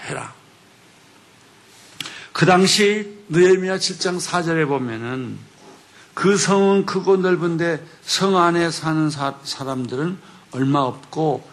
해라. 0.04 0.34
그 2.34 2.44
당시 2.44 3.22
느헤미야 3.30 3.78
7장 3.78 4.20
4절에 4.20 4.68
보면은 4.68 5.38
그 6.12 6.36
성은 6.36 6.84
크고 6.84 7.16
넓은데 7.16 7.82
성 8.02 8.36
안에 8.36 8.70
사는 8.70 9.08
사, 9.08 9.38
사람들은 9.44 10.18
얼마 10.50 10.80
없고 10.80 11.48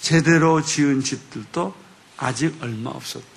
제대로 0.00 0.60
지은 0.60 1.00
집들도 1.00 1.72
아직 2.16 2.60
얼마 2.60 2.90
없었다. 2.90 3.33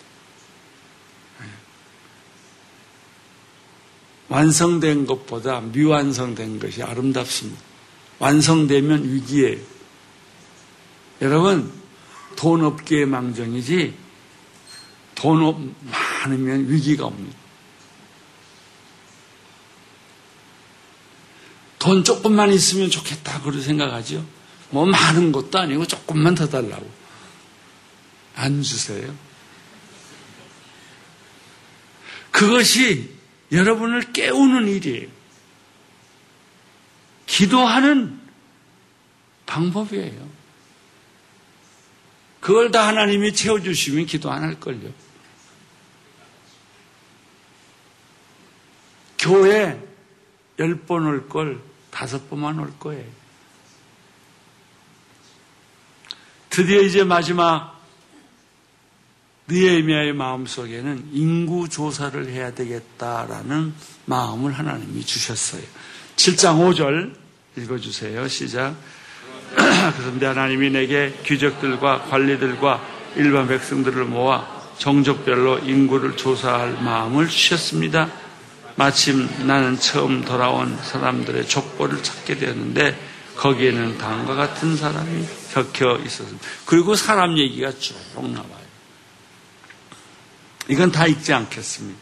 완성된 4.30 5.06
것보다 5.06 5.62
미완성된 5.62 6.60
것이 6.60 6.84
아름답습니다. 6.84 7.62
완성되면 8.20 9.14
위기예요. 9.14 9.60
여러분, 11.22 11.72
돈 12.36 12.64
없기에 12.64 13.06
망정이지, 13.06 13.94
돈 15.16 15.76
많으면 15.84 16.70
위기가 16.70 17.06
옵니다. 17.06 17.38
돈 21.80 22.04
조금만 22.04 22.52
있으면 22.52 22.90
좋겠다, 22.90 23.42
그런 23.42 23.62
생각하죠. 23.62 24.26
뭐 24.70 24.86
많은 24.86 25.32
것도 25.32 25.58
아니고 25.58 25.86
조금만 25.86 26.36
더 26.36 26.48
달라고. 26.48 26.90
안 28.36 28.62
주세요. 28.62 29.16
그것이 32.32 33.17
여러분을 33.52 34.14
깨우는 34.14 34.68
일이에요. 34.68 35.08
기도하는 37.26 38.20
방법이에요. 39.46 40.28
그걸 42.40 42.72
다 42.72 42.88
하나님이 42.88 43.34
채워주시면 43.34 44.06
기도 44.06 44.32
안 44.32 44.44
할걸요. 44.44 44.92
교회 49.20 49.82
열 50.60 50.76
번 50.86 51.06
올 51.06 51.28
걸 51.28 51.62
다섯 51.92 52.30
번만 52.30 52.60
올 52.60 52.78
거예요. 52.80 53.06
드디어 56.50 56.82
이제 56.82 57.04
마지막 57.04 57.77
느에미아의 59.50 60.14
마음속에는 60.14 61.10
인구 61.14 61.70
조사를 61.70 62.28
해야 62.30 62.52
되겠다라는 62.54 63.74
마음을 64.06 64.52
하나님이 64.52 65.06
주셨어요. 65.06 65.62
7장 66.18 66.60
5절 66.60 67.14
읽어주세요. 67.56 68.28
시작. 68.28 68.76
그런데 69.98 70.26
하나님이 70.26 70.72
내게 70.72 71.14
귀족들과 71.26 72.04
관리들과 72.04 72.86
일반 73.16 73.48
백성들을 73.48 74.06
모아 74.06 74.46
정족별로 74.78 75.60
인구를 75.60 76.18
조사할 76.18 76.84
마음을 76.84 77.28
주셨습니다. 77.28 78.12
마침 78.76 79.28
나는 79.48 79.80
처음 79.80 80.24
돌아온 80.24 80.78
사람들의 80.78 81.48
족보를 81.48 82.04
찾게 82.04 82.38
되었는데 82.38 82.96
거기에는 83.38 83.98
다음과 83.98 84.36
같은 84.36 84.76
사람이 84.76 85.26
적혀 85.54 85.98
있었습니다. 86.06 86.46
그리고 86.66 86.96
사람 86.96 87.38
얘기가 87.38 87.72
쭉 87.80 87.96
나와요. 88.22 88.57
이건 90.70 90.92
다 90.92 91.08
읽지 91.08 91.34
않겠습니다. 91.34 92.00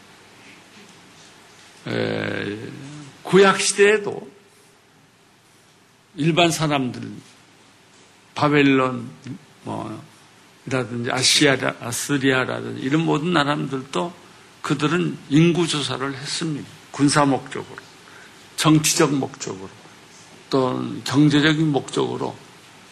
에, 1.88 2.58
구약 3.22 3.60
시대에도 3.60 4.28
일반 6.16 6.50
사람들 6.50 7.02
바벨론 8.34 9.08
뭐라든지 9.64 11.10
아시아 11.10 11.56
아스리아라든지 11.80 12.82
이런 12.82 13.04
모든 13.04 13.32
나라들도 13.32 14.12
그들은 14.62 15.16
인구 15.28 15.66
조사를 15.66 16.14
했습니다. 16.14 16.68
군사 16.90 17.24
목적으로, 17.24 17.76
정치적 18.56 19.14
목적으로, 19.14 19.68
또 20.50 20.82
경제적인 21.04 21.70
목적으로 21.70 22.36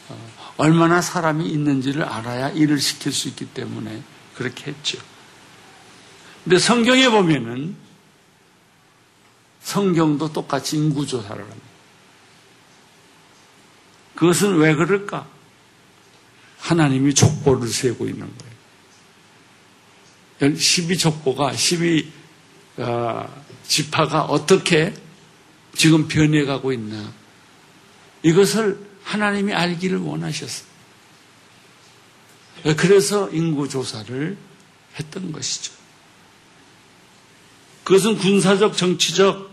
어, 0.09 0.53
얼마나 0.57 1.01
사람이 1.01 1.49
있는지를 1.49 2.05
알아야 2.05 2.51
일을 2.51 2.79
시킬 2.79 3.13
수 3.13 3.29
있기 3.29 3.47
때문에 3.47 4.03
그렇게 4.37 4.71
했죠. 4.71 4.99
근데 6.45 6.59
성경에 6.59 7.09
보면은 7.09 7.75
성경도 9.63 10.33
똑같이 10.33 10.77
인구조사를 10.77 11.43
합니다. 11.43 11.69
그것은 14.15 14.57
왜 14.59 14.75
그럴까? 14.75 15.27
하나님이 16.59 17.15
족보를 17.15 17.69
세고 17.69 18.07
있는 18.07 18.31
거예요. 20.41 20.55
12족보가, 20.55 21.57
12 21.57 22.13
어, 22.77 23.45
지파가 23.67 24.25
어떻게 24.25 24.95
지금 25.75 26.09
변해가고 26.09 26.73
있나. 26.73 27.13
이것을 28.23 28.79
하나님이 29.05 29.53
알기를 29.53 29.99
원하셨어요. 29.99 30.67
그래서 32.77 33.31
인구조사를 33.31 34.37
했던 34.99 35.33
것이죠. 35.33 35.84
그것은 37.85 38.17
군사적, 38.17 38.77
정치적, 38.77 39.53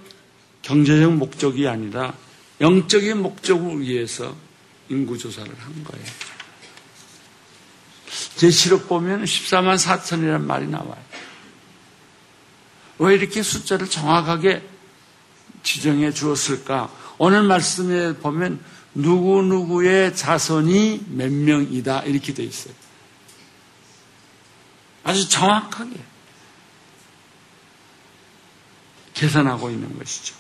경제적 0.62 1.14
목적이 1.14 1.68
아니라 1.68 2.14
영적인 2.62 3.22
목적을 3.22 3.82
위해서 3.82 4.36
인구조사를 4.90 5.52
한 5.58 5.84
거예요. 5.84 6.06
제 8.36 8.50
시록 8.50 8.88
보면 8.88 9.24
14만 9.26 9.78
4천이라는 9.78 10.42
말이 10.42 10.68
나와요. 10.68 11.02
왜 13.00 13.16
이렇게 13.16 13.42
숫자를 13.42 13.90
정확하게 13.90 14.64
지정해 15.64 16.12
주었을까? 16.12 16.92
오늘 17.18 17.44
말씀에 17.44 18.16
보면 18.18 18.64
누구누구의 18.94 20.16
자손이 20.16 21.06
몇 21.08 21.32
명이다 21.32 22.04
이렇게 22.04 22.34
돼 22.34 22.44
있어요. 22.44 22.74
아주 25.04 25.28
정확하게 25.28 26.11
계산하고 29.22 29.70
있는 29.70 29.98
것이죠. 30.00 30.34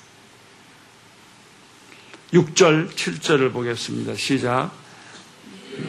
6절, 2.34 2.92
7절을 2.92 3.54
보겠습니다. 3.54 4.16
시작. 4.16 4.72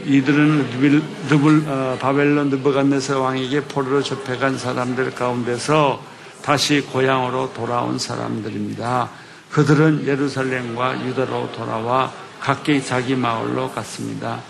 이들은 0.04 1.02
느블, 1.28 1.64
어, 1.66 1.98
바벨론 1.98 2.50
느부갓네살 2.50 3.16
왕에게 3.16 3.64
포로로 3.64 4.02
접해간 4.02 4.58
사람들 4.58 5.14
가운데서 5.14 6.04
다시 6.42 6.82
고향으로 6.82 7.54
돌아온 7.54 7.98
사람들입니다. 7.98 9.10
그들은 9.50 10.06
예루살렘과 10.06 11.06
유다로 11.06 11.52
돌아와 11.52 12.12
각기 12.40 12.84
자기 12.84 13.14
마을로 13.14 13.70
갔습니다. 13.70 14.40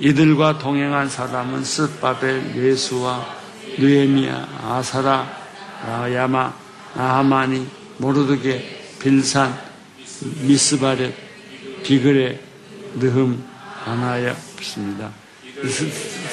이들과 0.00 0.58
동행한 0.58 1.08
사람은 1.08 1.64
스바벨, 1.64 2.56
예수와 2.56 3.26
느에미야, 3.78 4.48
아사라, 4.64 5.30
야마, 6.12 6.52
아하마니, 6.94 7.68
모르드게, 7.98 8.96
빌산, 9.00 9.58
미스바렛, 10.42 11.14
비그레, 11.82 12.40
느흠, 12.94 13.44
아나야입니다. 13.84 15.12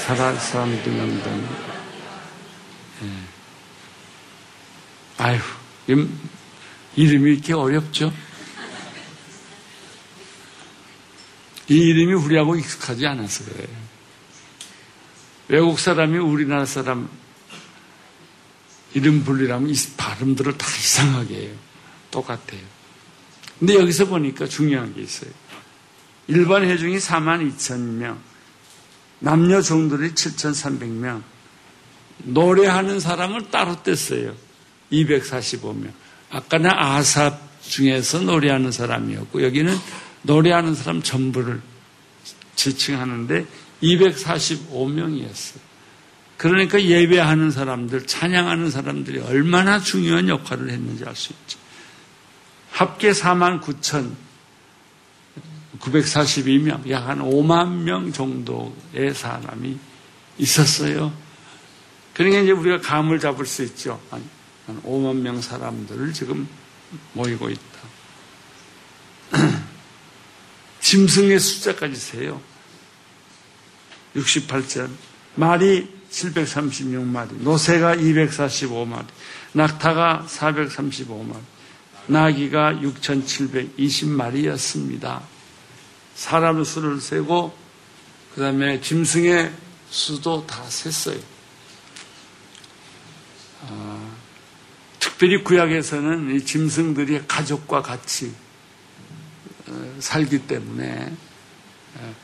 사라 0.06 0.34
사람들입니다. 0.34 1.32
예. 3.04 3.12
아휴, 5.18 5.40
이름이 6.96 7.34
이렇게 7.34 7.54
어렵죠? 7.54 8.14
이 11.70 11.76
이름이 11.76 12.14
우리하고 12.14 12.56
익숙하지 12.56 13.06
않아서 13.08 13.44
그래요. 13.46 13.68
외국 15.50 15.80
사람이 15.80 16.18
우리나라 16.18 16.66
사람 16.66 17.10
이름 18.94 19.24
불리라면 19.24 19.70
이 19.70 19.76
발음들을 19.98 20.58
다 20.58 20.68
이상하게 20.68 21.36
해요. 21.36 21.56
똑같아요. 22.12 22.62
근데 23.60 23.76
여기서 23.76 24.06
보니까 24.06 24.48
중요한 24.48 24.94
게 24.94 25.02
있어요. 25.02 25.32
일반 26.28 26.64
회중이 26.64 26.98
4만 26.98 27.56
2천 27.56 27.80
명, 27.80 28.20
남녀 29.20 29.62
종들이 29.62 30.12
7,300명, 30.12 31.24
노래하는 32.20 33.00
사람을 33.00 33.50
따로 33.50 33.76
뗐어요. 33.78 34.36
245명. 34.92 35.92
아까는 36.30 36.72
아삽 36.72 37.40
중에서 37.62 38.20
노래하는 38.20 38.72
사람이었고 38.72 39.44
여기는 39.44 39.76
노래하는 40.24 40.76
사람 40.76 41.02
전부를 41.02 41.62
지칭하는데 42.56 43.46
245명이었어요. 43.82 45.67
그러니까 46.38 46.82
예배하는 46.82 47.52
사람들, 47.52 48.06
찬양하는 48.06 48.70
사람들이 48.70 49.20
얼마나 49.20 49.80
중요한 49.80 50.30
역할을 50.30 50.70
했는지 50.70 51.04
알 51.04 51.16
수 51.16 51.34
있죠. 51.34 51.58
합계 52.72 53.12
4만 53.12 53.60
9천 53.62 54.12
942명, 55.80 56.90
약 56.90 57.08
한 57.08 57.20
5만 57.20 57.84
명 57.84 58.12
정도의 58.12 59.14
사람이 59.14 59.78
있었어요. 60.38 61.12
그러니까 62.14 62.42
이제 62.42 62.52
우리가 62.52 62.82
감을 62.82 63.20
잡을 63.20 63.46
수 63.46 63.64
있죠. 63.64 64.00
한 64.10 64.24
5만 64.84 65.18
명 65.18 65.42
사람들을 65.42 66.14
지금 66.14 66.48
모이고 67.14 67.50
있다. 67.50 67.62
짐승의 70.82 71.40
숫자까지 71.40 71.96
세요. 71.96 72.42
68절. 74.16 74.90
말이 75.36 75.97
736마리, 76.12 77.42
노새가 77.42 77.96
245마리, 77.96 79.06
낙타가 79.54 80.26
435마리, 80.28 81.40
나귀가 82.08 82.74
6,720마리였습니다. 82.76 85.22
사람 86.16 86.64
수를 86.64 87.00
세고 87.00 87.56
그 88.34 88.42
다음에 88.42 88.82
짐승의 88.82 89.54
수도 89.90 90.46
다 90.46 90.64
셌어요. 90.64 91.20
아, 93.64 94.16
특별히 95.00 95.44
구약에서는 95.44 96.36
이 96.36 96.46
짐승들이 96.46 97.24
가족과 97.28 97.82
같이 97.82 98.34
어, 99.68 99.96
살기 100.00 100.48
때문에 100.48 101.14
어, 101.96 102.16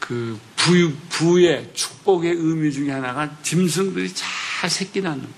그 0.00 0.38
부, 0.64 0.94
부의 1.10 1.70
축복의 1.74 2.32
의미 2.32 2.72
중에 2.72 2.90
하나가 2.90 3.36
짐승들이 3.42 4.10
잘 4.14 4.70
새끼 4.70 5.02
낳는 5.02 5.22
거. 5.22 5.28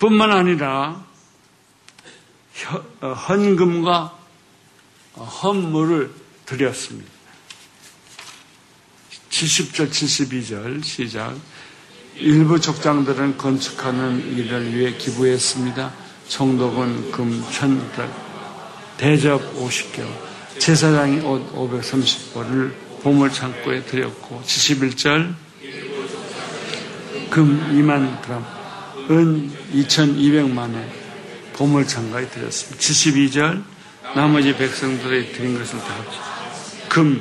뿐만 0.00 0.32
아니라 0.32 1.06
어, 3.00 3.12
헌금과 3.12 4.18
헌물을 5.14 6.12
드렸습니다. 6.46 7.08
70절, 9.30 9.88
72절 9.88 10.82
시작. 10.82 11.36
일부 12.16 12.60
족장들은 12.60 13.38
건축하는 13.38 14.36
일을 14.36 14.74
위해 14.74 14.96
기부했습니다. 14.96 15.92
총독은 16.26 17.12
금 17.12 17.44
천달, 17.52 18.31
대접 19.02 19.56
50개, 19.56 20.06
제사장이 20.60 21.22
옷 21.22 21.52
530벌을 21.56 22.72
보물 23.02 23.32
창고에 23.32 23.82
드렸고 23.82 24.40
71절 24.46 25.34
금 27.28 27.60
2만 27.72 28.22
드람, 28.22 28.46
은 29.10 29.50
2,200만에 29.74 30.86
보물 31.54 31.84
창고에 31.84 32.28
드렸습니다. 32.28 32.78
72절 32.80 33.64
나머지 34.14 34.56
백성들의 34.56 35.32
드린 35.32 35.58
것을 35.58 35.80
다 35.80 35.96
합쳐 35.96 36.20
금 36.88 37.20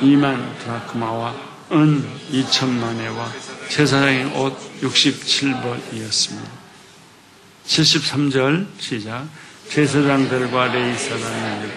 2만 0.00 0.58
드라크마와 0.58 1.32
은 1.70 2.04
2천만에와 2.32 3.28
제사장의 3.68 4.36
옷 4.36 4.80
67벌이었습니다. 4.80 6.42
73절 7.68 8.66
시작 8.80 9.28
제사장들과 9.70 10.66
레이 10.72 10.98
사람들 10.98 11.70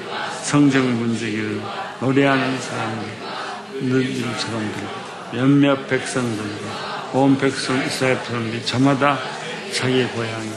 성정 0.44 1.00
문지기를 1.00 1.62
노래하는 2.00 2.60
사람들 2.60 3.88
너희들 3.88 4.40
사람들 4.40 4.88
몇몇 5.32 5.88
백성들과 5.88 7.12
온 7.14 7.38
백성 7.38 7.86
이스라엘 7.86 8.18
사람들이 8.18 8.66
저마다 8.66 9.20
자기 9.72 10.04
고향에 10.06 10.52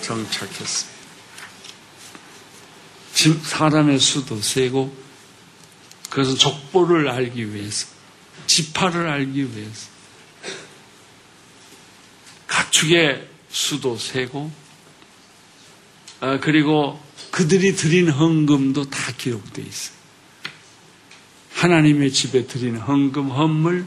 정착했습니다. 0.00 0.98
사람의 3.42 3.98
수도 3.98 4.40
세고 4.40 4.96
그래서 6.08 6.34
족보를 6.36 7.10
알기 7.10 7.52
위해서 7.52 7.86
지파를 8.46 9.08
알기 9.08 9.54
위해서 9.54 9.88
가축의 12.46 13.28
수도 13.50 13.98
세고 13.98 14.67
아, 16.20 16.38
그리고 16.40 17.00
그들이 17.30 17.74
드린 17.76 18.08
헌금도 18.08 18.90
다 18.90 19.12
기록되어 19.16 19.64
있어요. 19.64 19.96
하나님의 21.52 22.12
집에 22.12 22.46
드린 22.46 22.76
헌금, 22.76 23.30
헌물. 23.30 23.86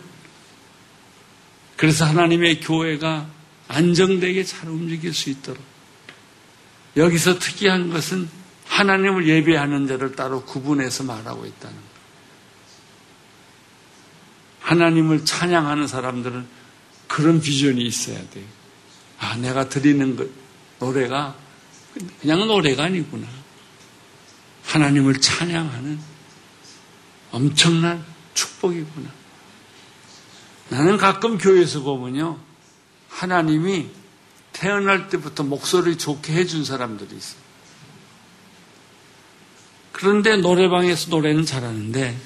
그래서 1.77 2.05
하나님의 2.05 2.59
교회가 2.59 3.29
안정되게 3.67 4.43
잘 4.43 4.69
움직일 4.69 5.13
수 5.13 5.29
있도록. 5.29 5.63
여기서 6.97 7.39
특이한 7.39 7.89
것은 7.91 8.29
하나님을 8.65 9.27
예배하는 9.27 9.87
자를 9.87 10.15
따로 10.15 10.43
구분해서 10.43 11.03
말하고 11.03 11.45
있다는 11.45 11.75
것. 11.75 11.83
하나님을 14.61 15.25
찬양하는 15.25 15.87
사람들은 15.87 16.45
그런 17.07 17.41
비전이 17.41 17.81
있어야 17.81 18.17
돼요. 18.29 18.45
아, 19.19 19.35
내가 19.37 19.67
드리는 19.67 20.15
것, 20.15 20.27
노래가 20.79 21.35
그냥 22.21 22.47
노래가 22.47 22.85
아니구나. 22.85 23.27
하나님을 24.65 25.19
찬양하는 25.19 25.99
엄청난 27.31 28.03
축복이구나. 28.33 29.09
나는 30.69 30.97
가끔 30.97 31.37
교회에서 31.37 31.81
보면요. 31.81 32.39
하나님이 33.09 33.87
태어날 34.53 35.09
때부터 35.09 35.43
목소리 35.43 35.97
좋게 35.97 36.33
해준 36.33 36.63
사람들이 36.63 37.15
있어요. 37.15 37.41
그런데 39.91 40.37
노래방에서 40.37 41.09
노래는 41.09 41.45
잘하는데 41.45 42.17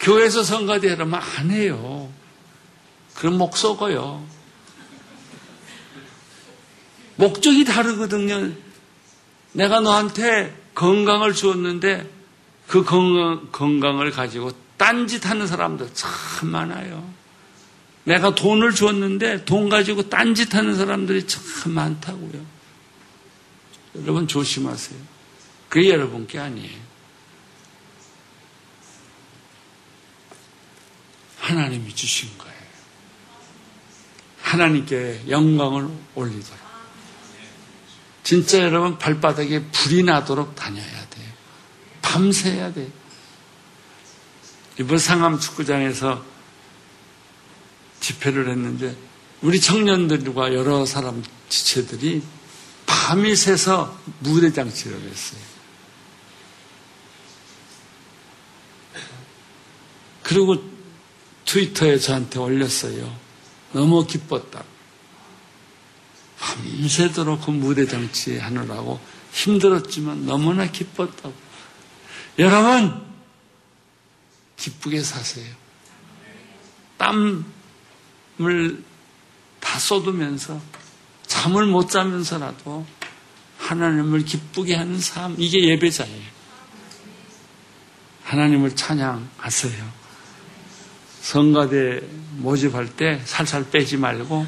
교회에서 0.00 0.42
성가대 0.42 0.94
하면 0.94 1.14
안 1.14 1.50
해요. 1.50 2.10
그럼 3.14 3.38
목 3.38 3.56
썩어요. 3.56 4.24
목적이 7.16 7.64
다르거든요. 7.64 8.52
내가 9.52 9.80
너한테 9.80 10.54
건강을 10.74 11.34
주었는데 11.34 12.10
그 12.66 12.84
건강, 12.84 13.48
건강을 13.52 14.10
가지고 14.10 14.52
딴짓 14.76 15.26
하는 15.26 15.46
사람들 15.46 15.88
참 15.94 16.50
많아요. 16.50 17.10
내가 18.04 18.34
돈을 18.34 18.74
줬는데 18.74 19.44
돈 19.44 19.68
가지고 19.68 20.08
딴짓 20.08 20.54
하는 20.54 20.76
사람들이 20.76 21.26
참 21.26 21.72
많다고요. 21.72 22.44
여러분 24.02 24.28
조심하세요. 24.28 24.98
그게 25.68 25.90
여러분 25.90 26.26
께 26.26 26.38
아니에요. 26.38 26.86
하나님이 31.38 31.94
주신 31.94 32.28
거예요. 32.38 32.56
하나님께 34.42 35.22
영광을 35.28 35.88
올리도록. 36.14 36.65
진짜 38.26 38.58
여러분 38.58 38.98
발바닥에 38.98 39.66
불이 39.70 40.02
나도록 40.02 40.56
다녀야 40.56 40.84
돼요. 40.84 41.30
밤새야 42.02 42.72
돼요. 42.72 42.88
이번 44.80 44.98
상암 44.98 45.38
축구장에서 45.38 46.24
집회를 48.00 48.48
했는데 48.48 48.96
우리 49.42 49.60
청년들과 49.60 50.54
여러 50.54 50.84
사람 50.84 51.22
지체들이 51.48 52.20
밤이 52.86 53.36
새서 53.36 53.96
무대 54.18 54.52
장치를 54.52 55.00
했어요. 55.02 55.40
그리고 60.24 60.56
트위터에 61.44 62.00
저한테 62.00 62.40
올렸어요. 62.40 63.16
너무 63.70 64.04
기뻤다. 64.04 64.64
밤새도록 66.38 67.46
그 67.46 67.50
무대 67.50 67.86
정치 67.86 68.38
하느라고 68.38 69.00
힘들었지만 69.32 70.26
너무나 70.26 70.70
기뻤다고. 70.70 71.34
여러분, 72.38 73.02
기쁘게 74.56 75.02
사세요. 75.02 75.46
땀을 76.98 77.44
다 79.60 79.78
쏟으면서 79.78 80.60
잠을 81.26 81.66
못 81.66 81.90
자면서라도 81.90 82.86
하나님을 83.58 84.24
기쁘게 84.24 84.74
하는 84.74 85.00
삶, 85.00 85.34
이게 85.38 85.68
예배자예요. 85.68 86.36
하나님을 88.24 88.74
찬양하세요. 88.74 90.06
성가대 91.20 92.00
모집할 92.38 92.96
때 92.96 93.20
살살 93.24 93.70
빼지 93.70 93.96
말고 93.96 94.46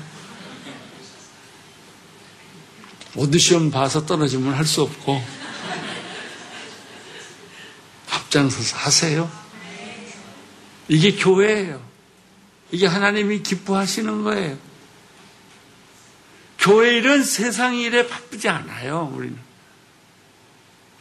오디션 3.17 3.71
봐서 3.71 4.05
떨어지면 4.07 4.55
할 4.55 4.65
수 4.65 4.83
없고 4.83 5.23
앞장서서 8.11 8.77
하세요. 8.77 9.31
이게 10.89 11.13
교회예요. 11.17 11.83
이게 12.71 12.87
하나님이 12.87 13.43
기뻐하시는 13.43 14.25
거예요. 14.25 14.59
교회 16.59 16.97
일은 16.99 17.23
세상 17.25 17.77
일에 17.77 18.07
바쁘지 18.07 18.49
않아요, 18.49 19.11
우리는. 19.15 19.39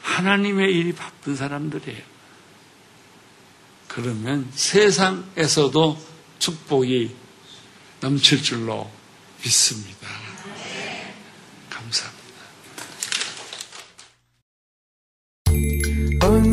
하나님의 0.02 0.72
일이 0.74 0.94
바쁜 0.94 1.36
사람들이에요. 1.36 2.02
그러면 3.88 4.50
세상에서도 4.54 6.00
축복이 6.40 7.14
넘칠 8.00 8.42
줄로 8.44 8.90
믿습니다. 9.44 10.27